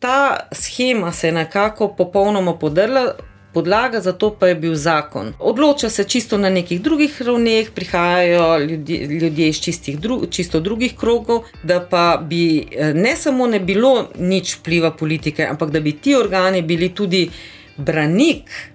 ta 0.00 0.36
schema 0.52 1.12
se 1.12 1.28
je 1.28 1.32
nekako 1.32 1.88
popolnoma 1.88 2.58
podrla. 2.58 3.12
Podlaga 3.52 4.00
za 4.00 4.12
to 4.12 4.36
pa 4.40 4.48
je 4.48 4.54
bil 4.54 4.74
zakon. 4.74 5.32
Odloča 5.38 5.88
se 5.90 6.04
čisto 6.04 6.38
na 6.38 6.50
nekih 6.50 6.82
drugih 6.82 7.22
ravneh, 7.22 7.70
prihajajo 7.74 8.58
ljudje, 8.58 9.06
ljudje 9.06 9.48
iz 9.48 9.60
dru, 9.98 10.26
čisto 10.30 10.60
drugih 10.60 10.94
krogov, 10.96 11.42
da 11.62 11.80
pa 11.80 12.22
bi 12.28 12.68
eh, 12.72 12.94
ne 12.94 13.16
samo 13.16 13.46
ne 13.46 13.60
bilo 13.60 14.08
nič 14.18 14.56
vpliva 14.56 14.90
politike, 14.90 15.46
ampak 15.46 15.70
da 15.70 15.80
bi 15.80 15.92
ti 15.92 16.14
organi 16.14 16.62
bili 16.62 16.94
tudi 16.94 17.30
branik 17.76 18.69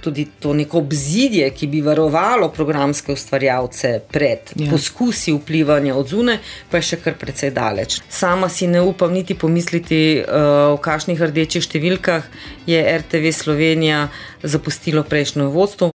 tudi 0.00 0.26
to 0.40 0.52
neko 0.54 0.78
obzidje, 0.78 1.48
ki 1.50 1.66
bi 1.66 1.80
varovalo 1.82 2.48
programske 2.54 3.12
ustvarjalce 3.12 4.00
pred 4.12 4.52
ja. 4.56 4.70
poskusi 4.70 5.32
vplivanja 5.32 5.96
od 5.96 6.08
zune, 6.08 6.38
pa 6.70 6.78
je 6.78 6.90
še 6.90 7.00
kar 7.02 7.18
precej 7.18 7.50
daleč. 7.54 7.98
Sama 8.08 8.48
si 8.48 8.68
ne 8.70 8.82
upam 8.82 9.12
niti 9.12 9.34
pomisliti, 9.34 10.20
uh, 10.20 10.76
v 10.76 10.78
kakšnih 10.84 11.24
rdečih 11.26 11.64
številkah 11.66 12.28
je 12.70 12.84
RTV 12.98 13.34
Slovenija 13.34 14.06
zapustilo 14.42 15.02
prejšnjo 15.02 15.50
vodstvo. 15.54 15.93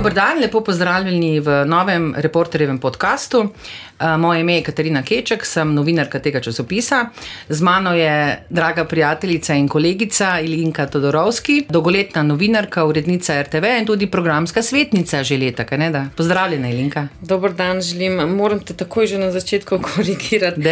Dobro 0.00 0.14
dan, 0.14 0.38
lepo 0.40 0.60
pozdravljeni 0.64 1.40
v 1.40 1.64
novem 1.66 2.14
reporterjevem 2.16 2.78
podkastu. 2.78 3.48
Eh, 4.00 4.16
moje 4.16 4.40
ime 4.40 4.54
je 4.54 4.62
Katarina 4.62 5.02
Keček, 5.02 5.44
sem 5.44 5.74
novinarka 5.74 6.18
tega 6.18 6.40
časopisa. 6.40 7.06
Z 7.48 7.60
mano 7.60 7.92
je 7.94 8.44
draga 8.50 8.84
prijateljica 8.84 9.54
in 9.54 9.68
kolegica 9.68 10.40
Ilinka 10.40 10.86
Todorovski, 10.86 11.66
dolgoletna 11.68 12.22
novinarka, 12.22 12.84
urednica 12.84 13.42
RTV 13.42 13.64
in 13.80 13.86
tudi 13.86 14.06
programska 14.06 14.62
svetnica 14.62 15.22
že 15.22 15.36
leta. 15.36 15.64
Pozdravljena, 16.16 16.68
Ilinka. 16.68 17.08
Dober 17.20 17.52
dan, 17.52 17.82
želim. 17.82 18.12
Moram 18.36 18.60
te 18.60 18.74
takoj 18.74 19.06
že 19.06 19.18
na 19.18 19.30
začetku 19.30 19.78
korigirati. 19.94 20.62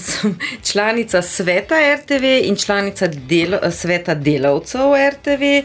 Sem 0.00 0.38
članica 0.62 1.22
sveta 1.22 1.74
RTV 1.96 2.24
in 2.44 2.56
članica 2.56 3.06
del, 3.06 3.56
sveta 3.70 4.14
delavcev 4.14 4.92
RTV. 5.12 5.42
Eh, 5.42 5.64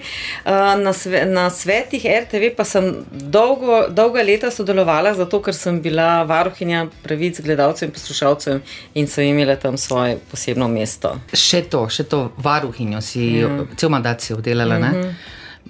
na, 0.84 0.94
sve, 0.94 1.26
na 1.26 1.50
svetih 1.50 2.06
RTV 2.24 2.56
pa 2.58 2.64
sem 2.64 3.01
dolgo, 3.12 3.86
dolga 3.90 4.24
leta 4.24 4.52
sodelovala, 4.52 5.14
zato 5.18 5.42
ker 5.42 5.56
sem 5.56 5.82
bila 5.82 6.24
varuhinja 6.28 6.86
pravic 7.04 7.42
gledalcev 7.42 7.90
in 7.90 7.94
poslušalcev 7.94 8.78
in 8.94 9.08
so 9.08 9.22
imeli 9.22 9.56
tam 9.60 9.78
svoje 9.78 10.18
posebno 10.32 10.68
mesto. 10.68 11.16
Še 11.34 11.64
to, 11.70 11.86
še 11.90 12.04
to 12.04 12.32
varuhinjo 12.38 13.02
si 13.02 13.28
mm. 13.44 13.76
cel 13.78 13.90
mandat 13.94 14.22
si 14.22 14.34
oddelala. 14.34 14.80
Mm 14.80 14.84
-hmm. 14.94 15.14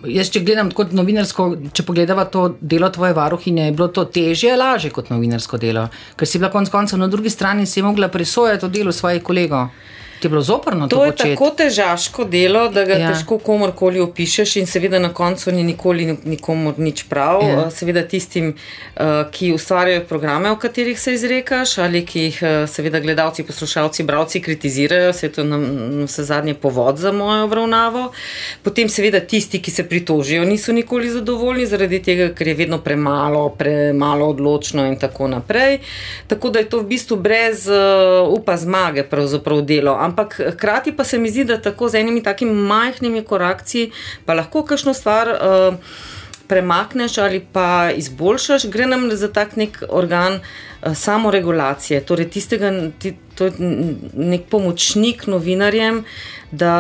Jaz, 0.07 0.29
če 0.33 0.39
gledam 0.39 0.71
kot 0.71 0.93
novinarsko, 0.95 1.55
če 1.73 1.83
pogledava 1.83 2.25
to 2.25 2.55
delo 2.61 2.89
tvoje 2.89 3.13
varuhinje, 3.13 3.66
je 3.66 3.71
bilo 3.71 3.88
to 3.88 4.05
težje 4.05 4.55
lažje 4.57 4.89
kot 4.89 5.09
novinarsko 5.09 5.57
delo, 5.57 5.89
ker 6.16 6.27
si 6.27 6.39
bila 6.39 6.49
konec 6.51 6.69
koncev 6.69 6.99
na 6.99 7.07
drugi 7.07 7.29
strani 7.29 7.61
in 7.61 7.67
si 7.67 7.81
mogla 7.81 8.07
presojati 8.07 8.61
to 8.61 8.67
delo 8.67 8.91
svojih 8.91 9.23
kolegov. 9.23 9.67
Ti 10.22 10.27
je 10.27 10.30
bilo 10.30 10.41
zoprno 10.41 10.88
to? 10.88 10.95
To 10.95 11.05
je 11.05 11.11
počet. 11.11 11.31
tako 11.31 11.50
težko 11.50 12.23
delo, 12.23 12.67
da 12.69 12.83
ga 12.86 12.94
ja. 12.94 13.08
težko 13.09 13.39
komorkoli 13.41 14.00
opišeš, 14.00 14.55
in 14.61 14.67
seveda 14.69 15.00
na 15.00 15.09
koncu 15.13 15.52
ni 15.52 15.63
nikoli 15.63 16.17
nikomor 16.23 16.78
nič 16.78 17.08
prav. 17.09 17.41
Ja. 17.41 17.63
Seveda 17.73 18.03
tistim, 18.05 18.52
eh, 18.53 19.23
ki 19.31 19.50
ustvarjajo 19.53 20.03
programe, 20.05 20.52
o 20.52 20.59
katerih 20.61 21.00
se 21.00 21.13
izrekaš, 21.13 21.78
ali 21.78 22.03
ki 22.05 22.22
jih 22.28 22.38
eh, 22.44 22.67
seveda 22.67 23.00
gledalci, 23.00 23.44
poslušalci, 23.44 24.03
bralci 24.03 24.41
kritizirajo, 24.41 25.13
se 25.13 25.25
je 25.25 25.31
to 25.31 25.44
na 25.44 25.58
vse 26.05 26.23
zadnje 26.23 26.53
povod 26.53 27.02
za 27.02 27.11
mojo 27.11 27.45
obravnavo. 27.50 28.11
Potem 28.61 28.89
seveda 28.89 29.19
tisti, 29.19 29.58
ki 29.61 29.72
se 29.72 29.88
pritožijo, 29.89 30.45
niso 30.45 30.73
nikoli 30.73 31.09
zadovoljni 31.09 31.66
zaradi 31.66 32.02
tega, 32.03 32.30
ker 32.38 32.47
je 32.47 32.53
vedno 32.61 32.78
premalo, 32.78 33.50
premalo 33.50 34.30
odločno 34.30 34.85
in 34.85 35.00
tako 35.00 35.28
naprej. 35.33 35.80
Tako 36.28 36.50
da 36.50 36.59
je 36.59 36.69
to 36.69 36.85
v 36.85 36.91
bistvu 36.94 37.17
brez 37.17 37.66
upa 38.30 38.58
zmage, 38.58 39.03
pravzaprav 39.03 39.66
delo 39.66 39.97
ampak 40.11 40.39
hkrati 40.53 40.95
pa 40.95 41.03
se 41.07 41.19
mi 41.19 41.31
zdi, 41.31 41.47
da 41.47 41.61
tako 41.61 41.89
z 41.89 42.03
enimi 42.03 42.23
takimi 42.23 42.53
majhnimi 42.53 43.23
korakci 43.23 43.89
pa 44.25 44.37
lahko 44.37 44.65
kakšno 44.67 44.93
stvar. 44.93 45.35
Uh, 45.35 45.75
Premakneš 46.51 47.13
ali 47.23 47.39
pa 47.39 47.91
izboljšaš, 47.95 48.66
gre 48.67 48.83
nam 48.85 49.05
za 49.16 49.29
tak 49.31 49.55
nek 49.55 49.77
organ 49.88 50.33
uh, 50.33 50.95
samoregulacije, 50.95 52.01
torej 52.03 52.27
tistega, 52.29 52.71
ti, 53.00 53.13
to 53.39 53.47
je 53.47 53.53
nek 54.13 54.50
pomočnik 54.51 55.27
novinarjem, 55.31 56.03
da 56.51 56.73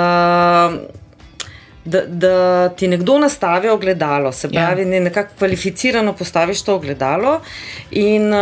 da, 1.85 2.01
da 2.05 2.69
ti 2.69 2.87
nekdo 2.87 3.17
nastavi 3.17 3.69
ogledalo, 3.69 4.31
se 4.31 4.47
ja. 4.51 4.65
pravi, 4.65 4.81
ja. 4.81 4.87
ne, 4.87 4.99
nekako 4.99 5.33
kvalificirano 5.37 6.13
postaviš 6.13 6.61
to 6.61 6.75
ogledalo 6.75 7.39
in 7.91 8.33
uh, 8.33 8.39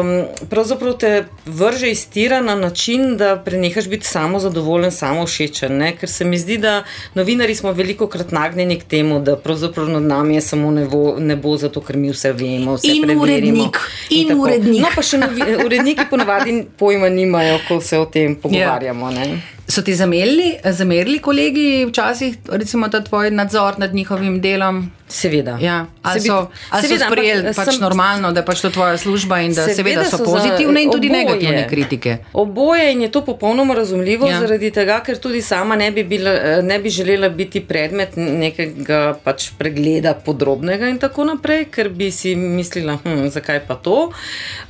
um, 0.00 0.24
pravzaprav 0.50 0.92
te 0.98 1.24
vrže 1.46 1.90
iz 1.90 2.08
tira 2.08 2.40
na 2.40 2.54
način, 2.54 3.16
da 3.16 3.36
prenehaš 3.44 3.88
biti 3.88 4.06
samo 4.06 4.38
zadovoljen, 4.38 4.92
samo 4.92 5.26
všečen. 5.26 5.76
Ne? 5.76 5.96
Ker 5.96 6.08
se 6.08 6.24
mi 6.24 6.38
zdi, 6.38 6.58
da 6.58 6.84
novinari 7.14 7.54
smo 7.54 7.72
veliko 7.72 8.06
krat 8.06 8.32
nagnjeni 8.32 8.78
k 8.80 8.84
temu, 8.84 9.20
da 9.20 9.36
pravzaprav 9.36 9.88
nad 9.88 10.02
nami 10.02 10.34
je 10.34 10.40
samo 10.40 10.70
nebo, 10.70 11.14
nebo 11.18 11.56
zato 11.56 11.80
ker 11.80 11.96
mi 11.96 12.10
vse 12.10 12.32
vemo, 12.32 12.74
vse 12.74 12.92
in 12.92 13.02
preverimo. 13.02 13.22
Urednik. 13.22 13.78
In, 14.10 14.30
in 14.30 14.40
urednik. 14.40 14.82
No, 14.82 14.88
pa 14.94 15.02
še 15.02 15.18
novi, 15.18 15.42
uredniki 15.64 16.04
ponovadi 16.10 16.64
pojma 16.76 17.08
nimajo, 17.08 17.58
ko 17.68 17.80
se 17.80 17.98
o 17.98 18.04
tem 18.04 18.36
pogovarjamo. 18.36 19.10
Ja. 19.10 19.59
So 19.70 19.82
ti 19.82 19.94
zamerili, 19.94 20.56
zamerili 20.64 21.18
kolegi 21.18 21.86
včasih, 21.88 22.36
recimo, 22.50 22.88
ta 22.88 23.04
tvoj 23.04 23.30
nadzor 23.30 23.78
nad 23.78 23.94
njihovim 23.94 24.40
delom? 24.40 24.90
Seveda. 25.10 25.58
Ja. 25.60 25.86
Ali 26.02 26.20
so, 26.20 26.46
ali 26.70 26.86
seveda, 26.86 27.04
so 27.04 27.10
sprejeli 27.10 27.52
pač 27.54 27.68
sem, 27.72 27.80
normalno, 27.82 28.30
da 28.32 28.40
je 28.40 28.46
pač 28.46 28.60
to 28.62 28.70
tvoja 28.70 28.96
služba 28.98 29.40
in 29.42 29.54
da 29.54 29.66
seveda, 29.66 29.76
seveda 29.76 30.04
so, 30.06 30.20
so 30.22 30.26
pozitivne 30.26 30.84
in 30.84 30.92
tudi 30.92 31.10
oboje, 31.10 31.24
negativne 31.24 31.64
kritike? 31.68 32.16
Oboje 32.32 32.92
in 32.92 33.02
je 33.02 33.10
to 33.10 33.24
popolnoma 33.26 33.74
razumljivo, 33.74 34.28
ja. 34.30 34.38
zaradi 34.40 34.70
tega, 34.74 35.00
ker 35.06 35.18
tudi 35.18 35.42
sama 35.42 35.76
ne 35.76 35.90
bi, 35.90 36.04
bila, 36.06 36.60
ne 36.62 36.78
bi 36.78 36.90
želela 36.94 37.28
biti 37.28 37.62
predmet 37.66 38.14
nekega 38.16 39.00
pač 39.24 39.50
pregleda 39.58 40.14
podrobnega 40.14 40.88
in 40.90 41.02
tako 41.02 41.26
naprej, 41.32 41.66
ker 41.74 41.90
bi 41.90 42.12
si 42.14 42.36
mislila, 42.38 43.00
hm, 43.02 43.28
zakaj 43.34 43.64
pa 43.66 43.74
to. 43.82 43.98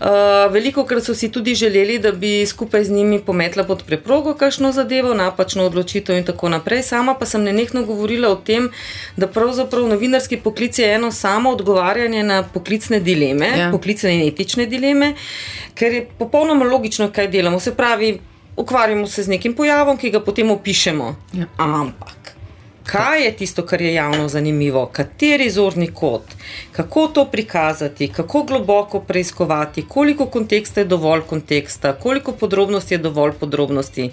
Uh, 0.00 0.48
veliko 0.52 0.86
krat 0.88 1.04
so 1.04 1.14
si 1.14 1.28
tudi 1.28 1.54
želeli, 1.54 1.98
da 2.00 2.12
bi 2.16 2.46
skupaj 2.46 2.88
z 2.88 2.96
njimi 2.96 3.20
pometla 3.20 3.64
pod 3.68 3.84
preprogo 3.84 4.34
kakšno 4.34 4.72
zadevo, 4.72 4.89
napačno 4.98 5.64
odločitev 5.64 6.16
in 6.16 6.24
tako 6.24 6.48
naprej. 6.48 6.82
Sama 6.82 7.14
pa 7.14 7.26
sem 7.26 7.42
nenehno 7.42 7.84
govorila 7.84 8.28
o 8.28 8.36
tem, 8.36 8.70
da 9.16 9.26
pravzaprav 9.26 9.86
novinarski 9.88 10.36
poklic 10.36 10.78
je 10.78 10.94
eno 10.94 11.12
samo 11.12 11.50
odgovarjanje 11.50 12.22
na 12.22 12.42
poklicne 12.42 13.00
dileme, 13.00 13.48
ja. 13.58 13.70
poklicne 13.70 14.14
in 14.16 14.28
etične 14.28 14.66
dileme, 14.66 15.14
ker 15.74 15.92
je 15.92 16.06
popolnoma 16.18 16.64
logično, 16.64 17.10
kaj 17.12 17.28
delamo. 17.28 17.60
Se 17.60 17.74
pravi, 17.74 18.18
ukvarjamo 18.56 19.06
se 19.06 19.22
z 19.22 19.28
nekim 19.28 19.54
pojavom, 19.54 19.96
ki 19.96 20.10
ga 20.10 20.20
potem 20.20 20.50
opišemo. 20.50 21.14
Ja. 21.32 21.46
Ampak. 21.56 22.19
Kaj 22.84 23.24
je 23.24 23.32
tisto, 23.36 23.62
kar 23.66 23.80
je 23.80 23.94
javno 23.94 24.28
zanimivo, 24.28 24.86
kateri 24.86 25.50
zorni 25.50 25.90
kot, 25.94 26.22
kako 26.72 27.06
to 27.06 27.24
prikazati, 27.24 28.08
kako 28.08 28.42
globoko 28.42 29.00
preiskovati, 29.00 29.84
koliko 29.88 30.26
konteksta 30.26 30.80
je 30.80 30.84
dovolj 30.84 31.20
konteksta, 31.20 31.92
koliko 31.92 32.32
podrobnosti 32.32 32.94
je 32.94 32.98
dovolj 32.98 33.32
podrobnosti? 33.32 34.10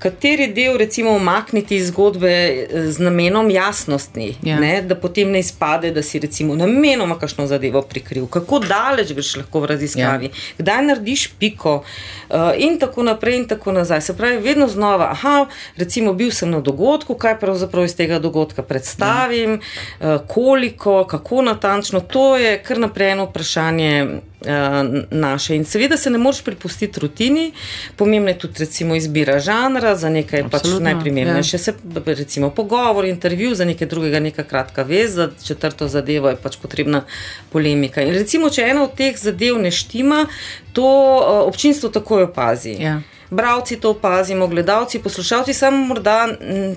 Kateri 0.00 0.46
del, 0.52 0.78
recimo, 0.78 1.10
umakniti 1.10 1.76
iz 1.76 1.88
zgodbe 1.90 2.30
eh, 2.32 2.86
z 2.90 3.02
namenom 3.04 3.50
jasnosti, 3.50 4.34
ja. 4.42 4.60
ne, 4.60 4.82
da 4.82 4.96
potem 4.96 5.30
ne 5.30 5.42
izpade, 5.44 5.90
da 5.92 6.02
si 6.02 6.18
recimo 6.18 6.56
namenoma 6.56 7.18
kakšno 7.18 7.46
zadevo 7.46 7.82
prikril, 7.82 8.26
kako 8.26 8.62
daleč 8.64 9.12
greš 9.12 9.34
lahko 9.36 9.60
v 9.60 9.68
raziskavi, 9.74 10.30
ja. 10.30 10.54
kdaj 10.58 10.82
narediš 10.86 11.26
piko 11.38 11.74
uh, 11.82 12.36
in 12.56 12.78
tako 12.80 13.02
naprej 13.02 13.36
in 13.42 13.46
tako 13.48 13.76
nazaj. 13.76 14.00
Se 14.00 14.16
pravi, 14.16 14.38
vedno 14.38 14.68
znova, 14.68 15.10
aha, 15.12 15.46
recimo, 15.76 16.14
bil 16.16 16.32
sem 16.32 16.50
na 16.50 16.62
dogodku, 16.64 17.14
kaj 17.14 17.36
pravzaprav 17.40 17.84
iz 17.90 17.96
tega 17.98 18.18
dogodka 18.22 18.62
predstavim, 18.62 19.58
ja. 19.58 20.14
uh, 20.14 20.26
koliko, 20.30 21.04
kako 21.04 21.42
natančno, 21.42 22.00
to 22.00 22.36
je 22.38 22.56
kar 22.62 22.78
naprej 22.78 23.16
eno 23.18 23.30
vprašanje. 23.30 24.20
Eh, 24.44 25.04
naše. 25.10 25.56
In 25.56 25.64
seveda 25.64 25.96
se 25.96 26.10
ne 26.10 26.18
moreš 26.18 26.40
pripustiti 26.44 27.00
rutini, 27.00 27.52
pomembna 27.96 28.30
je 28.30 28.38
tudi 28.38 28.54
recimo, 28.58 28.94
izbira 28.96 29.38
žanra, 29.38 29.96
za 29.96 30.08
nekaj 30.08 30.46
pač 30.50 30.62
najprimernejše 30.80 31.56
ja. 31.56 31.58
se 31.58 31.74
recimo 32.06 32.50
pogovor, 32.50 33.04
intervju, 33.04 33.54
za 33.54 33.64
nekaj 33.64 33.88
drugega 33.88 34.20
neka 34.20 34.42
kratka 34.42 34.82
vez, 34.82 35.12
za 35.14 35.28
četrto 35.44 35.88
zadevo 35.88 36.28
je 36.28 36.36
pač 36.36 36.56
potrebna 36.56 37.04
polemika. 37.52 38.02
In 38.02 38.14
recimo, 38.14 38.48
če 38.50 38.62
ena 38.62 38.84
od 38.84 38.96
teh 38.96 39.18
zadev 39.18 39.60
ne 39.60 39.70
štima, 39.70 40.24
to 40.72 40.88
uh, 40.88 41.44
občinstvo 41.48 41.92
takoj 41.92 42.30
opazi. 42.32 42.78
Ja. 42.80 43.00
Bravci 43.30 43.76
to 43.76 43.90
opazimo, 43.90 44.46
gledalci, 44.46 44.98
poslušalci, 44.98 45.54
samo 45.54 45.84
morda 45.86 46.28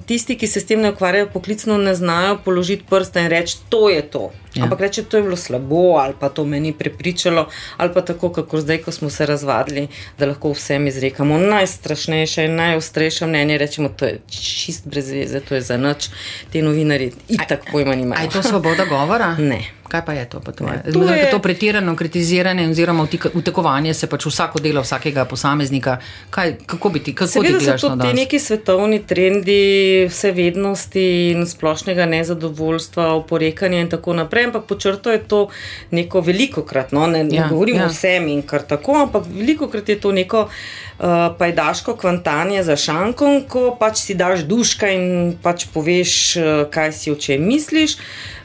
tisti, 0.05 0.37
ki 0.37 0.47
se 0.47 0.59
s 0.59 0.65
tem 0.65 0.81
ne 0.81 0.91
ukvarjajo 0.91 1.29
poklicno, 1.33 1.77
ne 1.77 1.95
znajo 1.95 2.37
položiti 2.45 2.85
prsta 2.89 3.19
in 3.19 3.27
reči: 3.27 3.57
To 3.69 3.89
je 3.89 4.01
to. 4.01 4.31
Ja. 4.53 4.63
Ampak 4.63 4.79
reče, 4.79 5.03
to 5.03 5.17
je 5.17 5.23
bilo 5.23 5.35
slabo, 5.35 5.97
ali 5.97 6.13
pa 6.19 6.29
to 6.29 6.45
me 6.45 6.59
ni 6.59 6.73
prepričalo, 6.73 7.47
ali 7.77 7.93
pa 7.93 8.01
tako, 8.01 8.29
kako 8.29 8.61
zdaj, 8.61 8.77
ko 8.77 8.91
smo 8.91 9.09
se 9.09 9.25
razvadili, 9.25 9.87
da 10.19 10.25
lahko 10.25 10.51
vsem 10.51 10.87
izrekamo 10.87 11.37
najstrašnejše 11.37 12.45
in 12.45 12.55
najostrejše 12.55 13.25
mnenje. 13.25 13.57
Rečemo, 13.57 13.89
to 13.89 14.05
je 14.05 14.19
čist 14.29 14.87
brez 14.87 15.09
veze, 15.09 15.39
to 15.39 15.55
je 15.55 15.61
za 15.61 15.77
noč, 15.77 16.09
te 16.51 16.61
novinari 16.61 17.11
in 17.29 17.39
tako 17.49 17.65
pojma 17.71 17.95
nimajo. 17.95 18.21
Je 18.23 18.29
to 18.29 18.43
svoboda 18.43 18.85
govora? 18.85 19.35
Ne. 19.53 19.59
Kaj 19.93 20.01
pa 20.05 20.13
je 20.13 20.25
to? 20.25 20.39
Pa 20.39 20.51
to, 20.51 20.65
je? 20.65 20.93
To, 20.93 21.03
je... 21.13 21.31
to 21.31 21.39
pretirano 21.39 21.95
kritiziranje 21.95 22.69
oziroma 22.69 23.05
utekovanje 23.33 23.93
se 23.93 24.07
pač 24.09 24.25
vsako 24.25 24.59
delo 24.59 24.81
vsakega 24.81 25.25
posameznika. 25.29 25.97
Kaj, 26.33 26.55
kako 26.65 26.89
bi 26.89 26.99
ti, 26.99 27.13
kako 27.15 27.29
Seveda 27.29 27.59
ti 27.59 27.65
gledaš 27.65 27.83
na 27.83 27.97
to? 27.97 28.07
Ti 28.07 28.13
neki 28.13 28.39
svetovni 28.39 29.03
trendi 29.05 30.07
vsevednosti 30.09 31.05
in 31.35 31.45
splošnega 31.45 32.09
nezadovoljstva, 32.09 33.11
oporekanja 33.19 33.83
in 33.85 33.93
tako 33.93 34.17
naprej, 34.17 34.49
ampak 34.49 34.65
počrto 34.65 35.13
je 35.13 35.21
to 35.21 35.43
neko 35.91 36.25
veliko 36.25 36.65
krat, 36.65 36.91
no? 36.91 37.05
ne, 37.07 37.23
ne 37.23 37.37
ja, 37.37 37.47
govorim 37.53 37.77
ja. 37.77 37.85
o 37.85 37.93
vsem 37.93 38.27
in 38.33 38.41
kar 38.41 38.65
tako, 38.65 38.97
ampak 39.05 39.29
veliko 39.29 39.69
krat 39.69 39.93
je 39.93 39.99
to 40.01 40.11
neko 40.11 40.47
uh, 40.49 41.05
pajdaško 41.37 41.99
kvantanje 42.01 42.63
za 42.65 42.75
šankom, 42.75 43.43
ko 43.45 43.75
pač 43.77 44.01
si 44.07 44.17
daš 44.17 44.47
duška 44.49 44.89
in 44.89 45.37
pač 45.37 45.69
poveš, 45.69 46.19
uh, 46.41 46.51
kaj 46.73 46.97
si 46.97 47.13
o 47.13 47.15
čem 47.15 47.45
misliš. 47.45 47.99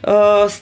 Uh, 0.04 0.52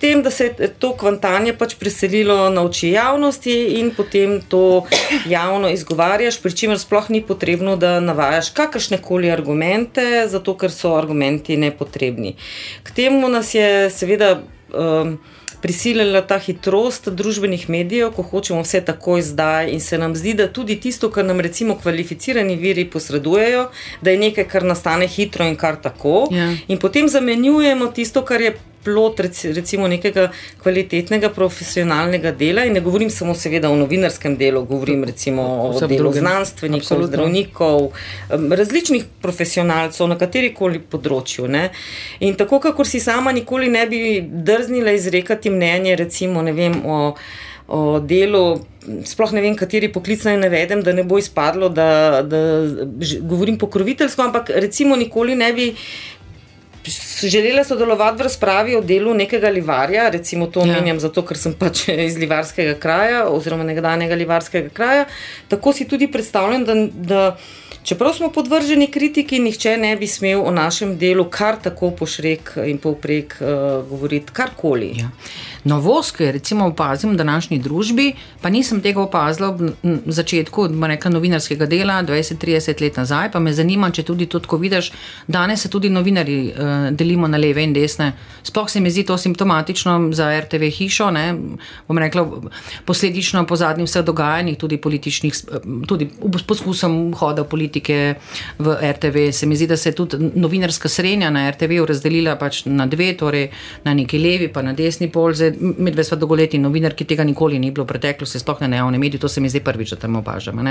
tem, 0.00 0.22
da 0.22 0.30
se 0.30 0.50
je 0.58 0.68
to 0.78 0.92
kvantanje 0.96 1.52
pač 1.58 1.74
preselilo 1.78 2.50
na 2.50 2.64
oči 2.64 2.90
javnosti 2.94 3.54
in 3.80 3.92
potem 3.96 4.40
to 4.48 4.84
javno 5.28 5.70
izgovarjaš, 5.70 6.40
pri 6.42 6.56
čemer 6.56 6.78
sploh 6.78 7.10
ni 7.10 7.22
potrebno, 7.22 7.76
da 7.76 8.00
navajaš 8.00 8.50
kakršne 8.56 8.98
koli 9.02 9.30
argumente, 9.30 10.26
zato 10.28 10.56
ker 10.56 10.70
so 10.70 10.96
argumenti 10.96 11.56
nepotrebni. 11.56 12.36
K 12.82 12.94
temu 13.02 13.28
nas 13.28 13.54
je 13.54 13.90
seveda. 13.90 14.38
Um, 14.74 15.18
prisilila 15.66 16.20
ta 16.22 16.38
hitrost 16.38 17.08
družbenih 17.08 17.64
medijev, 17.72 18.12
ko 18.14 18.22
hočemo 18.22 18.60
vse 18.62 18.80
takoj 18.86 19.22
zdaj. 19.26 19.72
In 19.74 19.80
se 19.80 19.98
nam 19.98 20.14
zdi, 20.16 20.34
da 20.38 20.46
tudi 20.52 20.76
tisto, 20.80 21.10
kar 21.10 21.24
nam 21.24 21.40
recimo 21.40 21.74
kvalificirani 21.80 22.54
viri 22.60 22.84
posredujejo, 22.90 23.66
da 24.00 24.14
je 24.14 24.20
nekaj, 24.20 24.46
kar 24.52 24.66
nastane 24.68 25.08
hitro 25.10 25.48
in 25.48 25.56
kar 25.56 25.80
tako. 25.82 26.28
Ja. 26.30 26.52
In 26.68 26.78
potem 26.78 27.08
zamenjujemo 27.08 27.90
tisto, 27.96 28.22
kar 28.24 28.40
je 28.40 28.56
plot 28.86 29.20
recimo 29.56 29.88
nekega 29.90 30.28
kvalitetnega 30.62 31.32
profesionalnega 31.34 32.30
dela 32.38 32.64
in 32.66 32.76
ne 32.78 32.82
govorim 32.84 33.10
samo 33.10 33.34
seveda 33.34 33.70
o 33.70 33.76
novinarskem 33.76 34.36
delu, 34.38 34.62
govorim 34.64 35.04
recimo 35.04 35.42
o 35.42 35.80
delu 35.80 36.04
drugim. 36.04 36.20
znanstvenikov, 36.20 36.84
Absolutno. 36.84 37.08
zdravnikov, 37.08 37.88
različnih 38.60 39.08
profesionalcev 39.22 40.08
na 40.08 40.18
kateri 40.18 40.52
koli 40.54 40.78
področju. 40.78 41.48
Ne? 41.50 41.70
In 42.20 42.38
tako, 42.38 42.60
kakor 42.62 42.86
si 42.86 43.02
sama 43.02 43.34
nikoli 43.34 43.72
ne 43.72 43.86
bi 43.90 44.00
drznila 44.22 44.94
izrekati 44.94 45.50
mnenje 45.50 45.96
recimo 45.96 46.42
ne 46.42 46.54
vem 46.54 46.78
o, 46.86 47.00
o 47.66 47.82
delu, 47.98 48.46
sploh 49.04 49.32
ne 49.34 49.42
vem, 49.42 49.56
kateri 49.58 49.90
poklic 49.92 50.22
naj 50.28 50.38
navedem, 50.38 50.82
da 50.86 50.94
ne 50.94 51.02
bo 51.02 51.18
izpadlo, 51.18 51.68
da, 51.74 52.22
da 52.22 52.40
govorim 53.26 53.58
pokroviteljsko, 53.58 54.28
ampak 54.28 54.52
recimo 54.54 54.96
nikoli 54.96 55.34
ne 55.34 55.52
bi 55.56 55.72
želela 57.30 57.64
sodelovati 57.64 58.18
v 58.18 58.26
razpravi 58.28 58.76
o 58.76 58.80
delu 58.80 59.14
nekega 59.14 59.50
livarja, 59.50 60.08
recimo 60.10 60.46
to 60.46 60.60
ja. 60.60 60.70
omenjam, 60.70 60.96
ja. 60.96 61.06
zato 61.08 61.24
ker 61.26 61.38
sem 61.38 61.54
pač 61.54 61.88
iz 61.88 62.16
livarskega 62.20 62.78
kraja, 62.80 63.26
oziroma 63.28 63.64
nekdanjega 63.64 64.14
livarskega 64.14 64.72
kraja. 64.74 65.06
Tako 65.48 65.72
si 65.72 65.88
tudi 65.88 66.10
predstavljam, 66.12 66.64
da. 66.64 66.74
da 66.90 67.22
Čeprav 67.86 68.16
smo 68.16 68.32
podvrženi 68.34 68.88
kritiki, 68.90 69.38
nihče 69.38 69.76
ne 69.78 69.92
bi 69.96 70.08
smel 70.10 70.40
o 70.42 70.50
našem 70.50 70.96
delu 70.98 71.28
kar 71.30 71.54
tako 71.62 71.92
pošrek 71.94 72.56
in 72.66 72.80
povprek 72.82 73.36
uh, 73.38 73.50
govoriti 73.86 74.34
karkoli. 74.34 74.88
Ja. 74.98 75.10
Novost, 75.66 76.14
ki 76.16 76.24
jo 76.24 76.32
recimo 76.32 76.66
opazim 76.66 77.10
v 77.10 77.16
današnji 77.16 77.58
družbi, 77.58 78.12
pa 78.40 78.50
nisem 78.50 78.80
tega 78.80 79.00
opazila 79.02 79.50
v 79.50 80.12
začetku 80.14 80.68
neka 80.68 81.10
novinarskega 81.10 81.66
dela, 81.66 81.96
20-30 82.06 82.82
let 82.82 82.96
nazaj, 82.96 83.32
pa 83.32 83.40
me 83.42 83.52
zanima, 83.52 83.90
če 83.90 84.04
tudi 84.06 84.28
to 84.30 84.38
tako 84.38 84.60
vidiš. 84.62 84.92
Danes 85.26 85.64
se 85.64 85.70
tudi 85.70 85.90
novinari 85.90 86.36
uh, 86.46 86.74
delimo 86.94 87.28
na 87.28 87.38
leve 87.38 87.64
in 87.66 87.72
desne. 87.74 88.12
Sploh 88.46 88.70
se 88.70 88.80
mi 88.80 88.90
zdi 88.90 89.04
to 89.06 89.16
simptomatično 89.18 90.12
za 90.14 90.28
RTV 90.40 90.70
hišo, 90.70 91.10
ne? 91.10 91.26
bom 91.88 91.98
rekla, 91.98 92.26
posledično 92.84 93.42
po 93.46 93.56
zadnjih 93.56 93.88
vseh 93.88 94.04
dogajanjih, 94.06 94.58
tudi 94.58 94.78
političnih, 94.78 95.34
tudi 95.88 96.08
poskusom 96.46 97.14
hoda 97.18 97.44
politike 97.44 98.14
v 98.58 98.76
RTV. 98.92 99.30
Se 99.32 99.46
mi 99.46 99.56
zdi, 99.56 99.66
da 99.66 99.76
se 99.76 99.88
je 99.88 99.98
tudi 99.98 100.30
novinarska 100.34 100.88
srednja 100.88 101.30
na 101.30 101.48
RTV 101.50 101.82
razdelila 101.88 102.36
pač 102.38 102.62
na 102.66 102.86
dve, 102.86 103.16
torej 103.18 103.48
na 103.84 103.94
neki 103.94 104.18
levi, 104.18 104.52
pa 104.52 104.62
na 104.62 104.72
desni 104.72 105.10
pol. 105.10 105.34
Med 105.60 105.94
dve 105.94 106.04
sva 106.04 106.16
dolgoletni 106.16 106.58
novinar, 106.60 106.94
ki 106.96 107.04
tega 107.04 107.24
nikoli 107.24 107.58
ni 107.58 107.70
bilo 107.70 107.84
v 107.84 107.92
preteklosti, 107.94 108.40
sploh 108.42 108.60
ne 108.64 108.68
na 108.68 108.80
javnem 108.82 109.00
mediju, 109.00 109.20
to 109.20 109.28
se 109.28 109.40
mi 109.40 109.48
zdi 109.48 109.60
prvič, 109.64 109.94
da 109.94 110.00
tam 110.04 110.16
opažamo. 110.20 110.64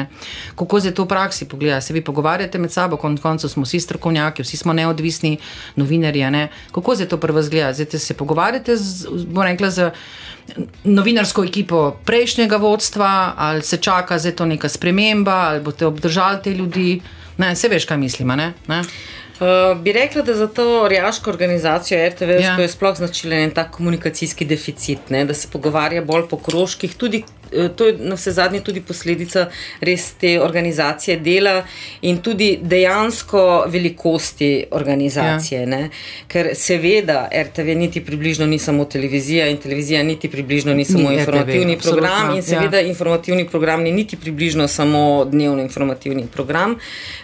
Kako 0.56 0.82
se 0.82 0.92
to 0.92 1.04
v 1.04 1.08
praksi 1.08 1.48
pogleda? 1.50 1.82
Se 1.82 1.94
vi 1.94 2.02
pogovarjate 2.02 2.60
med 2.60 2.72
sabo, 2.72 2.98
konec 2.98 3.22
koncev 3.22 3.50
smo 3.50 3.64
vsi 3.64 3.80
strokovnjaki, 3.80 4.44
vsi 4.44 4.58
smo 4.58 4.74
neodvisni 4.74 5.38
novinarji. 5.76 6.32
Ne? 6.32 6.48
Kako 6.72 6.96
se 6.96 7.08
to 7.08 7.18
prvo 7.18 7.42
zgleda? 7.42 7.74
Zdaj 7.74 8.00
se 8.00 8.14
pogovarjate 8.14 8.78
z, 8.78 9.08
rekla, 9.44 9.70
z 9.70 9.92
novinarsko 10.84 11.44
ekipo 11.44 11.98
prejšnjega 12.06 12.58
vodstva, 12.58 13.34
ali 13.38 13.62
se 13.62 13.78
čaka 13.78 14.20
za 14.20 14.32
to 14.32 14.46
neka 14.46 14.70
sprememba, 14.70 15.36
ali 15.50 15.62
boste 15.62 15.86
obdržali 15.86 16.42
te 16.44 16.54
ljudi. 16.54 17.02
Ne, 17.38 17.56
se 17.56 17.68
veš, 17.68 17.86
kaj 17.86 17.98
mislim. 17.98 18.28
Ne? 18.28 18.54
Ne? 18.68 18.82
Uh, 19.36 19.78
bi 19.82 19.92
rekla, 19.92 20.22
da 20.22 20.34
za 20.34 20.48
to 20.48 20.88
rejaško 20.88 21.30
organizacijo 21.30 22.10
RTV 22.10 22.30
ja. 22.40 22.54
je 22.60 22.70
sploh 22.72 22.96
značilen 22.96 23.42
en 23.44 23.52
tak 23.52 23.72
komunikacijski 23.72 24.46
deficit, 24.46 25.10
ne? 25.10 25.26
da 25.26 25.34
se 25.34 25.48
pogovarja 25.52 26.02
bolj 26.02 26.28
po 26.30 26.38
krožkih, 26.38 26.96
tudi 26.96 27.24
to 27.76 27.88
je 27.88 27.98
na 28.00 28.16
vse 28.16 28.32
zadnje 28.32 28.60
tudi 28.62 28.82
posledica 28.82 29.48
res 29.82 30.14
te 30.20 30.42
organizacije 30.42 31.18
dela 31.18 31.64
in 32.02 32.18
tudi 32.18 32.60
dejansko 32.62 33.66
velikosti 33.68 34.66
organizacije. 34.72 35.62
Ja. 35.62 35.90
Ker 36.28 36.50
seveda 36.54 37.30
RTV 37.44 37.76
niti 37.78 38.06
približno 38.06 38.46
ni 38.46 38.60
samo 38.60 38.86
televizija 38.86 39.48
in 39.48 39.58
televizija 39.58 40.04
niti 40.04 40.30
približno 40.30 40.74
ni 40.74 40.86
samo 40.86 41.10
ni 41.10 41.16
informativni 41.16 41.76
RTV, 41.76 41.82
program 41.82 42.12
absolutno. 42.12 42.36
in 42.36 42.44
seveda 42.44 42.78
ja. 42.78 42.88
informativni 42.88 43.48
program 43.50 43.82
ni 43.84 43.92
niti 43.92 44.18
približno 44.18 44.68
samo 44.68 45.26
dnevno 45.26 45.62
informativni 45.62 46.28
program, 46.34 46.76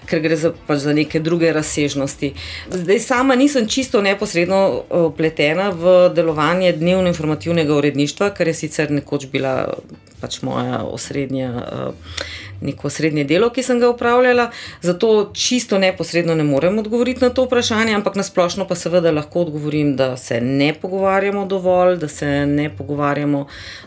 ker 0.05 0.19
gre 0.19 0.35
za, 0.35 0.53
pač 0.67 0.79
za 0.79 0.93
neke 0.93 1.19
druge 1.19 1.53
razsežnosti. 1.53 2.33
Zdaj 2.69 2.99
sama 2.99 3.35
nisem 3.35 3.67
čisto 3.67 4.01
neposredno 4.01 4.83
upletena 4.89 5.69
eh, 5.69 5.73
v 5.73 6.13
delovanje 6.15 6.71
dnevno 6.71 7.07
informativnega 7.07 7.75
uredništva, 7.75 8.29
kar 8.29 8.47
je 8.47 8.53
sicer 8.53 8.91
nekoč 8.91 9.27
bila 9.31 9.73
pač 10.21 10.41
moja 10.41 10.83
osrednja, 10.83 11.51
uh, 11.51 12.15
neko 12.61 12.89
srednje 12.89 13.23
delo, 13.23 13.49
ki 13.49 13.63
sem 13.63 13.79
ga 13.79 13.89
upravljala. 13.89 14.49
Zato 14.81 15.31
čisto 15.33 15.79
neposredno 15.81 16.35
ne 16.35 16.43
morem 16.43 16.79
odgovoriti 16.79 17.23
na 17.25 17.29
to 17.29 17.45
vprašanje, 17.45 17.95
ampak 17.95 18.15
nasplošno 18.15 18.67
pa 18.67 18.75
seveda 18.75 19.11
lahko 19.11 19.41
odgovorim, 19.41 19.95
da 19.95 20.17
se 20.17 20.41
ne 20.41 20.73
pogovarjamo 20.73 21.45
dovolj, 21.45 21.97
da 21.97 22.07
se 22.07 22.45
ne 22.45 22.69
pogovarjamo 22.77 23.45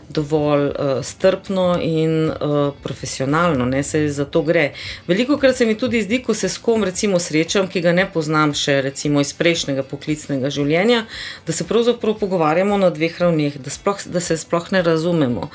dovolj 0.09 0.65
uh, 0.65 0.73
strpno 1.03 1.79
in 1.81 2.29
uh, 2.29 2.73
profesionalno, 2.83 3.65
ne 3.65 3.83
se 3.83 4.09
za 4.09 4.25
to 4.25 4.41
gre. 4.41 4.71
Veliko 5.07 5.37
krat 5.37 5.55
se 5.55 5.65
mi 5.65 5.77
tudi 5.77 6.01
zdi, 6.01 6.21
ko 6.23 6.33
se 6.33 6.49
s 6.49 6.57
kom 6.57 6.83
recimo 6.83 7.19
srečam, 7.19 7.67
ki 7.67 7.81
ga 7.81 7.93
ne 7.93 8.05
poznam 8.13 8.53
še 8.53 8.81
recimo 8.81 9.21
iz 9.21 9.33
prejšnjega 9.33 9.83
poklicnega 9.83 10.49
življenja, 10.49 11.05
da 11.47 11.53
se 11.53 11.67
pravzaprav 11.67 12.19
pogovarjamo 12.19 12.77
na 12.77 12.89
dveh 12.89 13.19
ravneh, 13.21 13.57
da, 13.57 13.69
sploh, 13.69 14.03
da 14.11 14.19
se 14.19 14.37
sploh 14.37 14.71
ne 14.71 14.81
razumemo. 14.85 15.49